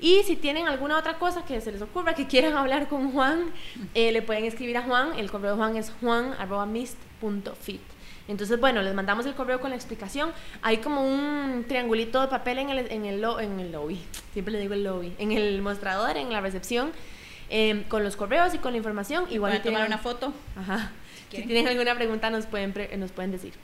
Y 0.00 0.22
si 0.22 0.36
tienen 0.36 0.68
alguna 0.68 0.96
otra 0.96 1.18
cosa 1.18 1.44
que 1.44 1.60
se 1.60 1.72
les 1.72 1.82
ocurra, 1.82 2.14
que 2.14 2.26
quieran 2.28 2.56
hablar 2.56 2.86
con 2.88 3.10
Juan, 3.10 3.46
eh, 3.94 4.12
le 4.12 4.22
pueden 4.22 4.44
escribir 4.44 4.76
a 4.78 4.82
Juan. 4.82 5.18
El 5.18 5.28
correo 5.30 5.50
de 5.52 5.56
Juan 5.56 5.76
es 5.76 5.92
juan.mist.fit. 6.00 7.80
Entonces, 8.28 8.60
bueno, 8.60 8.82
les 8.82 8.94
mandamos 8.94 9.26
el 9.26 9.34
correo 9.34 9.58
con 9.60 9.70
la 9.70 9.76
explicación. 9.76 10.30
Hay 10.62 10.76
como 10.78 11.02
un 11.02 11.64
triangulito 11.66 12.20
de 12.20 12.28
papel 12.28 12.58
en 12.58 12.70
el, 12.70 12.78
en 12.92 13.06
el, 13.06 13.20
lo- 13.22 13.40
en 13.40 13.58
el 13.58 13.72
lobby, 13.72 13.98
siempre 14.32 14.52
le 14.52 14.60
digo 14.60 14.74
el 14.74 14.84
lobby, 14.84 15.14
en 15.18 15.32
el 15.32 15.60
mostrador, 15.62 16.16
en 16.18 16.30
la 16.30 16.40
recepción, 16.42 16.92
eh, 17.50 17.84
con 17.88 18.04
los 18.04 18.16
correos 18.16 18.54
y 18.54 18.58
con 18.58 18.72
la 18.72 18.76
información. 18.78 19.24
Igual 19.30 19.54
tomar 19.62 19.86
una 19.86 19.98
foto. 19.98 20.32
Ajá. 20.56 20.92
Si 21.30 21.42
tienen 21.42 21.68
alguna 21.68 21.94
pregunta 21.94 22.30
nos 22.30 22.46
pueden, 22.46 22.72
pre- 22.72 22.96
nos 22.96 23.12
pueden 23.12 23.30
decir. 23.32 23.54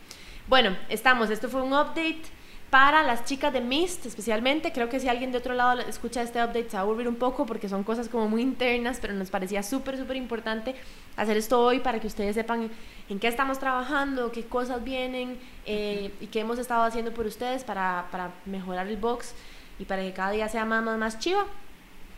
Bueno, 0.49 0.77
estamos. 0.89 1.31
Esto 1.31 1.49
fue 1.49 1.63
un 1.63 1.73
update 1.73 2.23
para 2.71 3.03
las 3.05 3.25
chicas 3.25 3.53
de 3.53 3.61
Mist 3.61 4.05
especialmente. 4.05 4.73
Creo 4.73 4.89
que 4.89 4.99
si 5.01 5.09
alguien 5.09 5.31
de 5.33 5.39
otro 5.39 5.55
lado 5.55 5.81
escucha 5.83 6.23
este 6.23 6.41
update 6.43 6.69
se 6.71 6.77
va 6.77 6.81
a 6.81 6.83
aburrir 6.83 7.07
un 7.09 7.15
poco 7.17 7.47
porque 7.47 7.69
son 7.69 7.85
cosas 7.85 8.09
como 8.09 8.29
muy 8.29 8.43
internas, 8.43 8.99
pero 9.01 9.15
nos 9.15 9.31
parecía 9.31 9.63
súper, 9.63 9.97
súper 9.97 10.17
importante 10.17 10.75
hacer 11.17 11.37
esto 11.37 11.61
hoy 11.61 11.79
para 11.79 12.01
que 12.01 12.09
ustedes 12.09 12.35
sepan 12.35 12.71
en 13.09 13.19
qué 13.21 13.29
estamos 13.29 13.59
trabajando, 13.61 14.33
qué 14.33 14.45
cosas 14.45 14.83
vienen 14.83 15.39
eh, 15.67 16.11
y 16.21 16.27
qué 16.27 16.41
hemos 16.41 16.59
estado 16.59 16.83
haciendo 16.83 17.13
por 17.15 17.27
ustedes 17.27 17.63
para, 17.65 18.09
para 18.11 18.33
mejorar 18.45 18.89
el 18.89 18.97
box 18.97 19.35
y 19.79 19.85
para 19.85 20.03
que 20.03 20.13
cada 20.13 20.33
día 20.33 20.49
sea 20.49 20.65
más, 20.65 20.83
más, 20.83 20.99
más 20.99 21.19
chiva. 21.19 21.47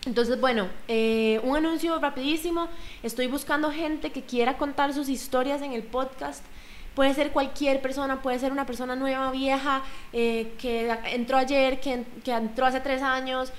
Entonces, 0.06 0.40
bueno, 0.40 0.68
eh, 0.86 1.40
un 1.42 1.56
anuncio 1.56 1.98
rapidísimo. 1.98 2.68
Estoy 3.02 3.26
buscando 3.26 3.72
gente 3.72 4.12
que 4.12 4.22
quiera 4.22 4.56
contar 4.56 4.94
sus 4.94 5.08
historias 5.08 5.60
en 5.62 5.72
el 5.72 5.82
podcast. 5.82 6.44
Puede 6.94 7.12
ser 7.12 7.32
cualquier 7.32 7.82
persona, 7.82 8.22
puede 8.22 8.38
ser 8.38 8.52
una 8.52 8.64
persona 8.64 8.96
nueva, 8.96 9.30
vieja, 9.32 9.82
eh, 10.12 10.52
que 10.58 10.96
entró 11.12 11.36
ayer, 11.36 11.80
que, 11.80 12.04
que 12.24 12.30
entró 12.30 12.66
hace 12.66 12.80
tres 12.80 13.02
años. 13.02 13.52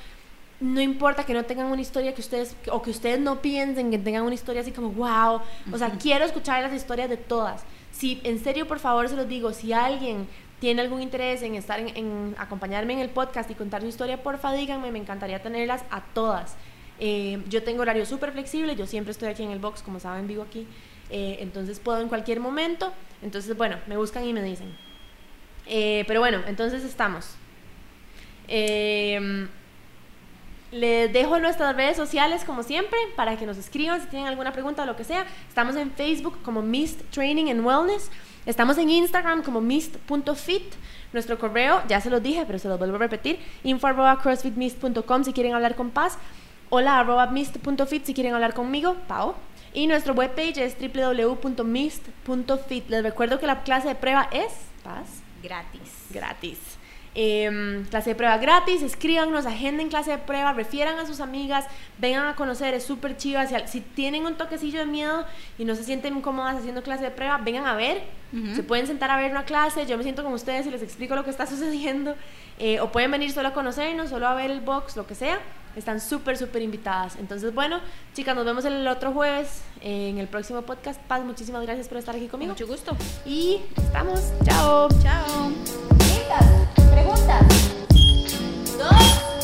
No 0.59 0.81
importa 0.81 1.23
que 1.23 1.33
no 1.33 1.43
tengan 1.43 1.67
una 1.67 1.81
historia 1.81 2.15
que 2.15 2.21
ustedes, 2.21 2.55
o 2.71 2.81
que 2.81 2.89
ustedes 2.89 3.19
no 3.19 3.41
piensen 3.41 3.91
que 3.91 3.99
tengan 3.99 4.23
una 4.23 4.33
historia 4.33 4.61
así 4.61 4.71
como, 4.71 4.89
wow. 4.91 5.41
O 5.71 5.77
sea, 5.77 5.91
quiero 5.91 6.25
escuchar 6.25 6.63
las 6.63 6.73
historias 6.73 7.09
de 7.09 7.17
todas. 7.17 7.63
Si, 7.91 8.21
en 8.23 8.43
serio, 8.43 8.67
por 8.67 8.79
favor, 8.79 9.07
se 9.09 9.15
los 9.15 9.27
digo, 9.27 9.53
si 9.53 9.73
alguien 9.73 10.27
tiene 10.59 10.81
algún 10.81 11.01
interés 11.01 11.41
en 11.43 11.55
estar 11.55 11.79
en, 11.79 12.35
acompañarme 12.37 12.93
en 12.93 12.99
el 12.99 13.09
podcast 13.09 13.49
y 13.51 13.55
contar 13.55 13.81
su 13.81 13.87
historia, 13.87 14.23
porfa 14.23 14.53
díganme, 14.53 14.91
me 14.91 14.99
encantaría 14.99 15.41
tenerlas 15.41 15.83
a 15.91 16.01
todas. 16.01 16.55
Eh, 16.99 17.43
yo 17.47 17.63
tengo 17.63 17.83
horario 17.83 18.05
súper 18.05 18.31
flexible, 18.31 18.75
yo 18.75 18.87
siempre 18.87 19.11
estoy 19.11 19.29
aquí 19.29 19.43
en 19.43 19.51
el 19.51 19.59
box, 19.59 19.83
como 19.83 19.99
saben, 19.99 20.27
vivo 20.27 20.43
aquí, 20.43 20.67
eh, 21.11 21.37
entonces 21.41 21.79
puedo 21.79 22.01
en 22.01 22.07
cualquier 22.07 22.39
momento. 22.39 22.91
Entonces, 23.21 23.55
bueno, 23.55 23.77
me 23.87 23.97
buscan 23.97 24.25
y 24.25 24.33
me 24.33 24.41
dicen. 24.41 24.75
Eh, 25.67 26.05
pero 26.07 26.19
bueno, 26.19 26.41
entonces 26.47 26.83
estamos. 26.83 27.35
Les 30.79 31.11
dejo 31.11 31.39
nuestras 31.39 31.75
redes 31.75 31.97
sociales 31.97 32.43
como 32.45 32.63
siempre 32.63 32.97
para 33.15 33.37
que 33.37 33.45
nos 33.45 33.57
escriban 33.57 34.01
si 34.01 34.07
tienen 34.07 34.27
alguna 34.27 34.53
pregunta 34.53 34.83
o 34.83 34.85
lo 34.85 34.95
que 34.95 35.03
sea. 35.03 35.25
Estamos 35.47 35.75
en 35.75 35.91
Facebook 35.91 36.41
como 36.43 36.61
Mist 36.61 37.01
Training 37.11 37.49
and 37.49 37.65
Wellness. 37.65 38.09
Estamos 38.45 38.77
en 38.77 38.89
Instagram 38.89 39.43
como 39.43 39.59
mist.fit. 39.59 40.73
Nuestro 41.13 41.39
correo, 41.39 41.81
ya 41.87 42.01
se 42.01 42.09
los 42.09 42.21
dije, 42.21 42.43
pero 42.45 42.59
se 42.59 42.67
los 42.67 42.77
vuelvo 42.77 42.95
a 42.95 42.99
repetir, 42.99 43.39
info 43.63 43.87
crossfitmist.com 44.21 45.23
si 45.23 45.33
quieren 45.33 45.53
hablar 45.53 45.75
con 45.75 45.89
Paz. 45.89 46.17
Hola 46.69 46.99
arroba 46.99 47.27
mist.fit 47.27 48.05
si 48.05 48.13
quieren 48.13 48.33
hablar 48.33 48.53
conmigo, 48.53 48.95
Pau. 49.07 49.35
Y 49.73 49.87
nuestro 49.87 50.13
webpage 50.13 50.57
es 50.57 50.75
www.mist.fit. 50.79 52.89
Les 52.89 53.03
recuerdo 53.03 53.39
que 53.39 53.47
la 53.47 53.63
clase 53.63 53.89
de 53.89 53.95
prueba 53.95 54.29
es, 54.31 54.51
Paz. 54.83 55.21
Gratis. 55.41 56.07
Gratis. 56.09 56.77
Em, 57.19 57.83
clase 57.85 58.11
de 58.11 58.15
prueba 58.15 58.37
gratis, 58.37 58.83
escríbanos, 58.83 59.47
agenden 59.47 59.89
clase 59.89 60.11
de 60.11 60.17
prueba, 60.19 60.53
refieran 60.53 60.99
a 60.99 61.07
sus 61.07 61.19
amigas, 61.19 61.65
vengan 61.97 62.27
a 62.27 62.35
conocer, 62.35 62.75
es 62.75 62.83
súper 62.83 63.17
chiva. 63.17 63.45
Si, 63.65 63.81
tienen 63.81 64.25
un 64.25 64.35
toquecillo 64.35 64.79
de 64.79 64.85
miedo 64.85 65.25
y 65.57 65.65
no 65.65 65.73
se 65.73 65.83
sienten 65.83 66.21
cómodas 66.21 66.57
haciendo 66.57 66.83
clase 66.83 67.03
de 67.03 67.11
prueba, 67.11 67.39
vengan 67.39 67.65
a 67.65 67.75
ver, 67.75 68.03
se 68.53 68.61
pueden 68.61 68.85
sentar 68.85 69.09
a 69.09 69.17
ver 69.17 69.31
una 69.31 69.45
clase, 69.45 69.85
yo 69.87 69.97
me 69.97 70.03
siento 70.03 70.23
con 70.23 70.33
ustedes 70.33 70.67
y 70.67 70.69
les 70.69 70.83
explico 70.83 71.15
lo 71.15 71.23
que 71.23 71.31
está 71.31 71.45
sucediendo, 71.47 72.15
eh, 72.59 72.79
o 72.81 72.91
pueden 72.91 73.09
venir 73.09 73.31
solo 73.31 73.47
a 73.47 73.53
conocernos, 73.53 74.09
solo 74.09 74.27
a 74.27 74.35
ver 74.35 74.51
el 74.51 74.61
box, 74.61 74.95
lo 74.95 75.07
que 75.07 75.15
sea. 75.15 75.39
Están 75.75 76.01
súper, 76.01 76.37
súper 76.37 76.63
invitadas. 76.63 77.17
Entonces, 77.17 77.53
bueno, 77.53 77.79
chicas, 78.15 78.35
nos 78.35 78.45
vemos 78.45 78.65
el 78.65 78.87
otro 78.87 79.11
jueves 79.11 79.61
eh, 79.81 80.09
en 80.09 80.17
el 80.17 80.27
próximo 80.27 80.63
podcast. 80.63 80.99
Paz, 81.01 81.23
muchísimas 81.23 81.61
gracias 81.61 81.87
por 81.87 81.99
estar 81.99 82.15
aquí 82.15 82.27
conmigo. 82.27 82.53
Mucho 82.53 82.65
gusto. 82.65 82.97
Y 83.27 83.61
estamos. 83.75 84.21
Chao. 84.43 84.87
Chao. 85.03 86.06
Preguntas. 86.91 87.45
Dos. 88.77 89.36